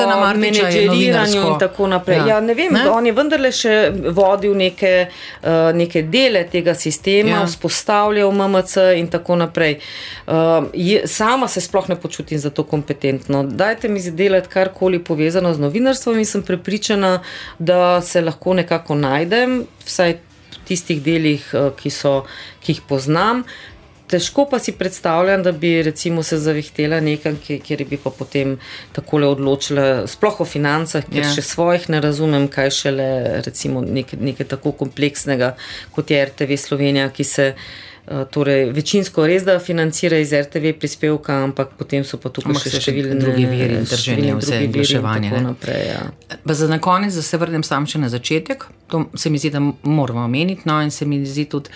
na 0.09 0.35
menedžeriranju 0.35 1.41
in 1.41 1.59
tako 1.59 1.87
naprej. 1.87 2.17
Ja. 2.17 2.27
Ja, 2.27 2.41
ne 2.41 2.55
vem, 2.55 2.73
ne? 2.73 2.91
on 2.91 3.07
je 3.07 3.13
vendarle 3.13 3.51
še 3.53 3.75
vodil 4.17 4.55
neke, 4.57 4.93
uh, 5.43 5.69
neke 5.77 6.03
dele 6.03 6.45
tega 6.49 6.75
sistema, 6.75 7.43
ja. 7.43 7.45
vzpostavljal 7.47 8.33
MMC 8.33 8.87
in 8.97 9.11
tako 9.13 9.37
naprej. 9.37 9.79
Uh, 10.27 10.71
je, 10.73 11.03
sama 11.07 11.49
se 11.49 11.61
sploh 11.61 11.89
ne 11.93 11.99
počutim 12.01 12.39
za 12.39 12.51
to 12.51 12.65
kompetentno. 12.65 13.45
Dajte 13.45 13.89
mi 13.89 14.01
zdelati 14.01 14.49
karkoli 14.49 15.03
povezano 15.05 15.53
z 15.55 15.61
novinarstvom 15.61 16.19
in 16.19 16.29
sem 16.29 16.43
prepričana, 16.43 17.19
da 17.59 18.01
se 18.01 18.21
lahko 18.21 18.55
nekako 18.55 18.95
najdem, 18.95 19.65
vsaj 19.85 20.17
v 20.17 20.65
tistih 20.69 21.03
delih, 21.03 21.45
uh, 21.53 21.69
ki, 21.77 21.93
so, 21.93 22.23
ki 22.65 22.79
jih 22.79 22.83
poznam. 22.89 23.45
Težko 24.13 24.45
pa 24.51 24.59
si 24.61 24.75
predstavljam, 24.77 25.43
da 25.43 25.53
bi 25.57 25.73
recimo, 25.83 26.23
se 26.23 26.37
zavihtela 26.39 27.01
nekam, 27.01 27.39
kjer 27.41 27.85
bi 27.89 27.97
pa 27.97 28.13
potem 28.13 28.59
tako 28.93 29.23
odločila, 29.33 30.07
sploh 30.11 30.43
o 30.45 30.49
financah, 30.49 31.07
ker 31.09 31.25
ja. 31.25 31.31
še 31.33 31.45
svojih 31.47 31.89
ne 31.93 32.03
razumem, 32.05 32.49
kaj 32.53 32.71
šele 32.83 33.09
recimo 33.47 33.81
nekaj, 33.81 34.21
nekaj 34.21 34.51
tako 34.53 34.75
kompleksnega 34.85 35.55
kot 35.95 36.11
je 36.11 36.25
RTV 36.25 36.57
Slovenija, 36.57 37.09
ki 37.11 37.25
se 37.25 37.47
uh, 37.55 38.25
torej, 38.31 38.71
večinsko 38.73 39.27
res 39.27 39.45
da 39.45 39.59
financira 39.59 40.19
iz 40.19 40.33
RTV 40.33 40.75
prispevka, 40.81 41.39
ampak 41.49 41.75
potem 41.79 42.05
so 42.05 42.19
pa 42.21 42.33
tukaj 42.33 42.55
ampak 42.55 42.69
še 42.69 42.83
številne 42.83 43.19
druge 43.21 43.47
viri 43.49 43.81
in 43.81 43.89
držanje, 43.89 44.37
vse 44.41 44.61
in 44.67 44.77
reševanje. 44.77 45.33
Ja. 45.87 46.05
Za 46.45 46.69
na 46.71 46.81
konec, 46.83 47.17
da 47.17 47.25
se 47.25 47.41
vrnem 47.41 47.65
sam 47.67 47.89
še 47.89 48.03
na 48.03 48.13
začetek, 48.13 48.69
to 48.93 49.07
se 49.17 49.33
mi 49.33 49.41
zdi, 49.43 49.53
da 49.55 49.63
moramo 49.63 50.25
omeniti, 50.27 50.69
no 50.69 50.81
in 50.85 50.95
se 50.95 51.09
mi 51.09 51.23
zdi 51.27 51.49
tudi 51.53 51.73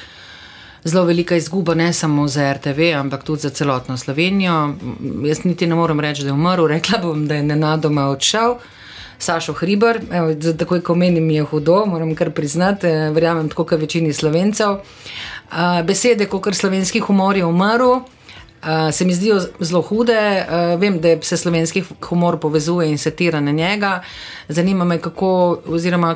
zelo 0.86 1.04
velika 1.04 1.36
izguba, 1.36 1.74
ne 1.74 1.92
samo 1.92 2.28
za 2.28 2.52
RTV, 2.52 2.92
ampak 2.96 3.24
tudi 3.24 3.40
za 3.40 3.50
celotno 3.50 3.96
Slovenijo. 3.96 4.74
Jaz 5.24 5.44
niti 5.44 5.66
ne 5.66 5.74
morem 5.74 6.00
reči, 6.00 6.22
da 6.22 6.28
je 6.28 6.32
umrl, 6.32 6.66
rekla 6.76 6.98
bom, 7.02 7.26
da 7.26 7.34
je 7.34 7.42
nenadoma 7.42 8.08
odšel. 8.08 8.56
Sašo 9.18 9.52
Hriber, 9.52 10.00
evo, 10.12 10.34
takoj 10.58 10.82
ko 10.84 10.94
menim, 10.94 11.30
je 11.30 11.42
hudo, 11.42 11.86
moram 11.86 12.14
kar 12.14 12.30
priznati, 12.30 12.86
eh, 12.86 13.10
verjamem, 13.10 13.48
tako 13.48 13.64
kot 13.64 13.80
večini 13.80 14.12
slovencev. 14.12 14.76
Besede, 15.84 16.26
kot 16.26 16.54
slovenski 16.54 17.00
humor 17.00 17.36
je 17.36 17.44
umrl. 17.44 18.00
Uh, 18.62 18.94
se 18.94 19.04
mi 19.04 19.14
zdijo 19.14 19.40
zelo 19.60 19.82
hude, 19.82 20.46
uh, 20.48 20.80
vem, 20.80 21.00
da 21.00 21.22
se 21.22 21.36
slovenski 21.36 21.84
humor 22.08 22.38
povezuje 22.40 22.90
in 22.90 22.98
se 22.98 23.10
tira 23.10 23.40
na 23.40 23.52
njega. 23.52 24.02
Zanima 24.48 24.84
me, 24.84 24.98
kako, 24.98 25.58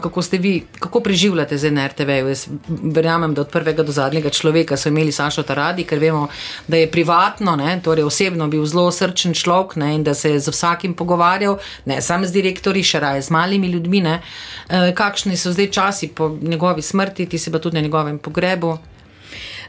kako 0.03 0.22
ste 0.22 0.38
vi, 0.38 0.64
kako 0.79 1.00
preživljate 1.00 1.59
z 1.59 1.70
NRTV. 1.70 2.11
Jaz 2.11 2.46
verjamem, 2.68 3.35
da 3.35 3.40
od 3.40 3.48
prvega 3.48 3.83
do 3.83 3.92
zadnjega 3.92 4.31
človeka 4.31 4.76
so 4.76 4.88
imeli 4.88 5.12
Sašo 5.12 5.42
Taradi, 5.42 5.85
ker 5.85 5.98
vemo, 5.98 6.29
da 6.68 6.76
je 6.76 6.90
privatno, 6.90 7.57
ne, 7.57 7.81
torej 7.85 8.05
osebno 8.05 8.48
bil 8.48 8.64
zelo 8.66 8.90
srčen 8.90 9.35
človek 9.35 9.76
ne, 9.76 9.94
in 9.94 10.05
da 10.05 10.14
se 10.14 10.31
je 10.31 10.40
z 10.40 10.48
vsakim 10.50 10.94
pogovarjal, 10.94 11.59
ne 11.85 12.03
samo 12.03 12.26
z 12.26 12.33
direktori, 12.33 12.83
še 12.83 13.00
raje 13.00 13.22
z 13.22 13.31
malimi 13.31 13.68
ljudmi. 13.68 14.00
Uh, 14.00 14.90
kakšni 14.94 15.37
so 15.37 15.53
zdaj 15.53 15.70
časi 15.70 16.09
po 16.09 16.31
njegovi 16.42 16.83
smrti, 16.83 17.26
ti 17.26 17.38
se 17.38 17.53
pa 17.53 17.59
tudi 17.59 17.76
na 17.76 17.83
njegovem 17.83 18.18
pogrebu? 18.18 18.79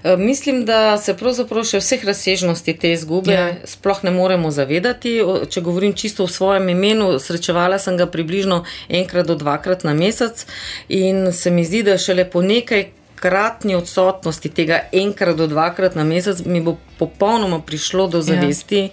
Eh, 0.03 0.17
mislim, 0.17 0.65
da 0.65 0.97
se 0.97 1.13
pravzaprav 1.17 1.65
še 1.67 1.81
vseh 1.81 2.05
razsežnosti 2.05 2.73
te 2.77 2.91
izgube 2.91 3.33
ja. 3.33 3.49
sploh 3.65 4.03
ne 4.03 4.11
moremo 4.11 4.51
zavedati. 4.51 5.19
Če 5.49 5.61
govorim 5.61 5.93
čisto 5.93 6.25
v 6.25 6.33
svojem 6.33 6.69
imenu, 6.73 7.13
srečevala 7.19 7.79
sem 7.79 7.97
ga 7.97 8.09
približno 8.09 8.63
enkrat 8.89 9.29
do 9.29 9.35
dvakrat 9.35 9.83
na 9.83 9.93
mesec 9.93 10.45
in 10.89 11.29
se 11.33 11.51
mi 11.51 11.65
zdi, 11.65 11.83
da 11.83 11.97
šele 12.01 12.25
po 12.29 12.41
nekaj 12.41 12.89
kratni 13.21 13.75
odsotnosti 13.77 14.49
tega 14.49 14.79
enkrat 14.91 15.37
do 15.37 15.47
dvakrat 15.47 15.95
na 15.95 16.03
mesec 16.03 16.41
mi 16.45 16.61
bo 16.61 16.77
popolnoma 17.01 17.59
prišlo 17.65 18.07
do 18.07 18.21
zavesti, 18.21 18.81
ja. 18.81 18.89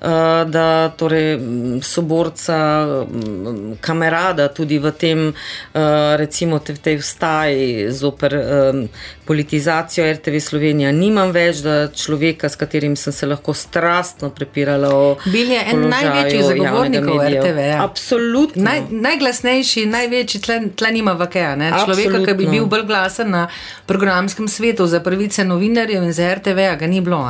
uh, 0.00 0.50
da 0.50 0.88
torej 0.96 1.38
soborca, 1.84 2.58
kamerada 3.80 4.48
tudi 4.48 4.78
v 4.80 4.92
tem, 4.96 5.26
uh, 5.28 6.16
recimo 6.16 6.58
te, 6.64 6.74
tej 6.74 6.96
vstaji 7.02 7.92
zoper 7.92 8.36
um, 8.36 8.86
politizacijo 9.28 10.06
RTV 10.12 10.40
Slovenija 10.40 10.92
nimam 10.92 11.34
več, 11.36 11.60
da 11.62 11.74
človeka, 11.92 12.48
s 12.48 12.56
katerim 12.56 12.96
sem 12.96 13.12
se 13.12 13.28
lahko 13.28 13.52
strastno 13.54 14.30
prepirala 14.34 14.94
o 14.96 15.04
Bil 15.28 15.52
je 15.52 15.60
en 15.74 15.84
največjih 15.92 16.42
zagovornikov 16.48 17.20
RTV. 17.26 17.66
Ja. 17.68 17.84
Absolutno. 17.84 18.64
Naj, 18.64 18.86
najglasnejši, 18.90 19.84
največji, 19.86 20.40
tle 20.80 20.90
nima 20.96 21.12
vakeja, 21.20 21.52
ne? 21.60 21.70
človeka, 21.84 22.24
ki 22.24 22.38
bi 22.40 22.48
bil 22.56 22.66
bolj 22.72 22.88
glasen 22.88 23.30
na 23.36 23.44
programskem 23.86 24.48
svetu 24.48 24.86
za 24.86 25.00
pravice 25.00 25.44
novinarjev 25.44 26.02
in 26.02 26.12
za 26.12 26.34
RTV, 26.34 26.76
ga 26.78 26.86
ni 26.86 27.00
bilo? 27.00 27.20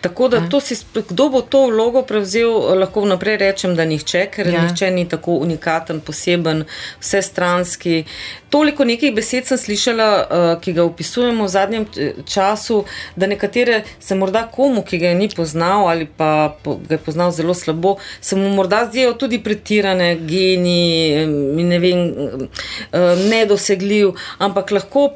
Tako 0.00 0.28
da, 0.28 0.60
si, 0.60 0.76
kdo 1.08 1.28
bo 1.28 1.40
to 1.40 1.66
vlogo 1.66 2.02
prevzel, 2.02 2.78
lahko 2.78 3.00
vnaprej 3.00 3.36
rečem, 3.36 3.76
da 3.76 3.84
nihče, 3.84 4.26
ker 4.34 4.48
ja. 4.48 4.62
nihče 4.62 4.90
ni 4.90 5.08
tako 5.08 5.32
unikaten, 5.32 6.00
poseben, 6.00 6.64
vsestranski. 7.00 8.04
Toliko 8.50 8.84
nekih 8.84 9.14
besed 9.14 9.46
sem 9.48 9.58
slišala, 9.58 10.08
uh, 10.20 10.48
ki 10.60 10.74
ga 10.76 10.84
opisujemo 10.84 11.44
v 11.44 11.48
zadnjem 11.48 11.86
eh, 11.96 12.18
času, 12.28 12.82
da 13.16 13.26
nekatere 13.26 13.82
se 14.00 14.14
morda 14.14 14.42
komu, 14.52 14.82
ki 14.82 14.98
ga 14.98 15.12
je 15.12 15.14
ni 15.14 15.28
poznal 15.36 15.88
ali 15.88 16.06
pa 16.06 16.56
ga 16.64 16.94
je 16.94 16.98
poznal 16.98 17.30
zelo 17.32 17.54
slabo, 17.54 17.96
se 18.20 18.36
mu 18.36 18.48
morda 18.48 18.84
zdijo 18.90 19.12
tudi 19.12 19.38
pretirane, 19.42 20.16
geni 20.16 21.26
ne 21.64 21.78
vem, 21.78 22.02
nedosegljiv, 23.30 24.12
ampak 24.38 24.70
lahko 24.70 25.08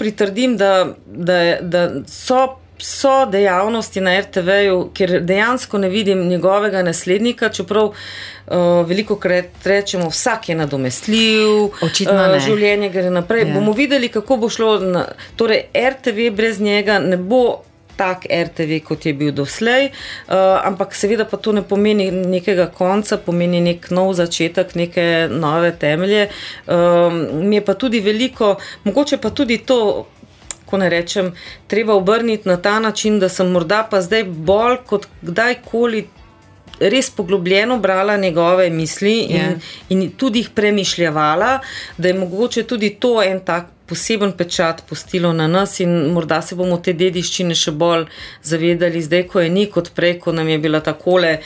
pritrdim, 0.47 0.57
da, 0.57 0.95
da, 1.07 1.61
da 1.61 1.91
so 2.07 2.59
so 2.79 3.27
dejavnosti 3.27 4.01
na 4.01 4.21
RTV-ju, 4.21 4.91
kjer 4.95 5.21
dejansko 5.21 5.79
ne 5.79 5.89
vidim 5.89 6.29
njegovega 6.29 6.83
naslednika, 6.83 7.49
čeprav 7.49 7.85
uh, 7.85 8.87
veliko 8.87 9.17
krat 9.17 9.65
rečemo, 9.65 10.09
vsak 10.11 10.49
je 10.49 10.55
nadomestljiv, 10.55 11.49
uh, 11.65 12.41
življenje 12.45 12.91
gre 12.91 13.11
naprej. 13.11 13.49
Ja. 13.49 13.55
Bomo 13.55 13.73
videli, 13.73 14.09
kako 14.09 14.37
bo 14.37 14.49
šlo. 14.49 14.79
Na, 14.81 15.07
torej, 15.37 15.71
RTV 15.73 16.31
brez 16.37 16.61
njega 16.61 16.99
ne 16.99 17.17
bo. 17.17 17.63
Tak 17.97 18.27
RTV, 18.29 18.83
kot 18.85 19.07
je 19.07 19.15
bil 19.17 19.31
doslej, 19.33 19.87
uh, 19.89 20.35
ampak 20.69 20.93
seveda 20.93 21.25
pa 21.25 21.39
to 21.41 21.55
ne 21.57 21.63
pomeni 21.65 22.11
nekega 22.13 22.67
konca, 22.69 23.17
pomeni 23.17 23.63
nek 23.65 23.89
nov 23.89 24.13
začetek, 24.19 24.75
neke 24.77 25.07
nove 25.33 25.71
temelje. 25.81 26.27
Um, 26.69 27.17
mi 27.49 27.57
je 27.57 27.65
pa 27.65 27.73
tudi 27.75 28.03
veliko, 28.05 28.59
mogoče 28.85 29.17
pa 29.17 29.31
tudi 29.33 29.63
to, 29.65 30.05
ko 30.67 30.79
ne 30.79 30.89
rečem, 30.91 31.33
treba 31.67 31.95
obrniti 31.95 32.49
na 32.49 32.57
ta 32.57 32.79
način, 32.81 33.21
da 33.21 33.29
sem 33.29 33.51
morda 33.51 33.87
pa 33.91 34.01
zdaj 34.01 34.25
bolj 34.25 34.77
kot 34.87 35.07
kdajkoli 35.23 36.07
res 36.81 37.11
poglobljeno 37.11 37.79
brala 37.79 38.17
njegove 38.17 38.71
misli 38.71 39.21
in, 39.21 39.37
yeah. 39.37 39.51
Ja. 39.51 39.59
in 39.89 40.11
tudi 40.17 40.39
jih 40.39 40.51
premišljala, 40.55 41.59
da 41.99 42.09
je 42.09 42.15
mogoče 42.15 42.63
tudi 42.63 42.91
to 43.01 43.23
en 43.23 43.41
tak 43.41 43.76
poseben 43.87 44.33
pečat 44.33 44.83
postilo 44.89 45.33
na 45.33 45.47
nas 45.47 45.81
in 45.81 46.13
morda 46.13 46.43
se 46.43 46.55
bomo 46.55 46.79
te 46.79 46.93
dediščine 46.93 47.55
še 47.55 47.71
bolj 47.71 48.07
zavedali, 48.43 49.03
zdaj, 49.03 49.23
ko 49.31 49.41
je 49.41 49.51
ni 49.51 49.67
kot 49.71 49.93
prej, 49.95 50.19
ko 50.21 50.33
nam 50.33 50.49
je 50.49 50.59
bila 50.59 50.81
tako 50.81 51.19
eh, 51.25 51.41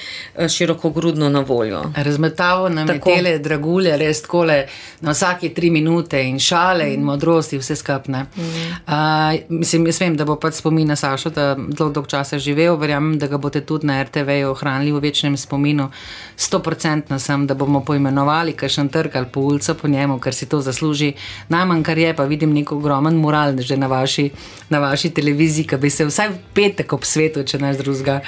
široko 0.48 0.90
grudno 0.90 1.28
na 1.28 1.40
voljo. 1.40 1.82
Razmetavo 1.96 2.68
nam 2.68 2.88
tako. 2.88 3.10
je 3.10 3.16
tele 3.16 3.38
dragulje, 3.38 3.96
res 3.96 4.22
tako 4.22 4.44
le 4.44 4.58
na 5.00 5.12
vsake 5.12 5.52
tri 5.54 5.70
minute 5.70 6.22
in 6.22 6.38
šale 6.38 6.84
mm. 6.84 6.94
in 6.94 7.04
modrosti, 7.04 7.58
vse 7.58 7.76
skupne. 7.76 8.24
Mm. 8.36 8.42
Uh, 8.86 9.40
mislim, 9.48 9.86
jaz 9.86 10.00
vem, 10.00 10.16
da 10.16 10.24
bo 10.24 10.36
pač 10.40 10.60
spomin 10.60 10.88
na 10.88 10.96
Sašo, 10.96 11.30
da 11.30 11.54
dolg, 11.58 11.92
dolg 11.94 12.08
časa 12.10 12.38
živel, 12.38 12.76
verjamem, 12.80 13.18
da 13.18 13.28
ga 13.28 13.38
boste 13.38 13.60
tudi 13.66 13.86
na 13.86 14.00
RTV 14.02 14.40
ohranili 14.50 14.92
v 14.92 15.04
večnem 15.04 15.36
spominu. 15.36 15.90
Sto 16.36 16.62
procentno 16.64 17.18
sem, 17.18 17.46
da 17.46 17.54
bomo 17.54 17.84
poimenovali 17.84 18.56
kakšen 18.56 18.88
trg 18.88 19.16
ali 19.16 19.30
po 19.32 19.40
ulico 19.40 19.74
po 19.74 19.88
njemu, 19.88 20.18
ker 20.20 20.34
si 20.34 20.48
to 20.48 20.60
zasluži. 20.60 21.12
Najmanj, 21.48 21.82
kar 21.84 21.98
je 21.98 22.16
pa 22.16 22.29
vidim 22.30 22.54
nek 22.54 22.72
ogromen 22.72 23.18
moral 23.18 23.58
že 23.58 23.76
na 23.76 23.90
vaši, 23.90 24.30
na 24.70 24.78
vaši 24.78 25.10
televiziji, 25.10 25.66
ki 25.66 25.76
bi 25.76 25.90
se 25.90 26.06
vsaj 26.06 26.34
petek 26.54 26.92
ob 26.92 27.04
svetu, 27.04 27.44
če 27.44 27.58
ne 27.58 27.74
z 27.74 27.82
drugega. 27.82 28.20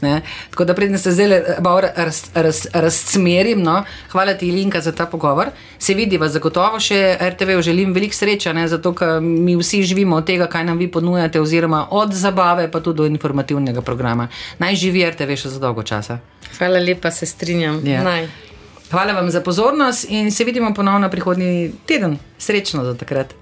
Ne? 0.00 0.20
Tako 0.50 0.64
da 0.64 0.74
predtem 0.74 0.98
se 0.98 1.12
zdaj 1.12 1.40
razsmerim. 2.72 3.62
No? 3.62 3.82
Hvala 4.12 4.34
ti, 4.38 4.50
Linka, 4.52 4.80
za 4.80 4.92
ta 4.92 5.06
pogovor. 5.06 5.50
Se 5.78 5.94
vidi, 5.94 6.18
vas 6.18 6.32
zagotovo 6.32 6.80
še 6.80 7.18
RTV 7.20 7.58
želim 7.66 7.92
veliko 7.94 8.14
sreče, 8.14 8.54
ne? 8.54 8.68
zato 8.68 8.92
ker 8.94 9.18
mi 9.22 9.56
vsi 9.58 9.82
živimo 9.82 10.16
od 10.16 10.26
tega, 10.26 10.46
kaj 10.46 10.64
nam 10.64 10.78
vi 10.78 10.90
ponujate, 10.90 11.40
oziroma 11.40 11.88
od 11.90 12.14
zabave 12.14 12.70
pa 12.70 12.80
tudi 12.80 13.02
do 13.02 13.06
informativnega 13.06 13.82
programa. 13.82 14.28
Naj 14.58 14.78
živi 14.78 15.06
RTV 15.10 15.38
še 15.42 15.56
za 15.56 15.62
dolgo 15.62 15.82
časa. 15.82 16.20
Hvala 16.58 16.78
lepa, 16.78 17.10
se 17.10 17.26
strinjam. 17.26 17.82
Ja. 17.86 18.22
Hvala 18.90 19.12
vam 19.12 19.30
za 19.30 19.40
pozornost 19.40 20.06
in 20.08 20.30
se 20.32 20.44
vidimo 20.44 20.74
ponovno 20.74 21.10
prihodnji 21.10 21.72
teden. 21.86 22.18
Srečno 22.38 22.84
do 22.84 22.94
takrat. 22.94 23.34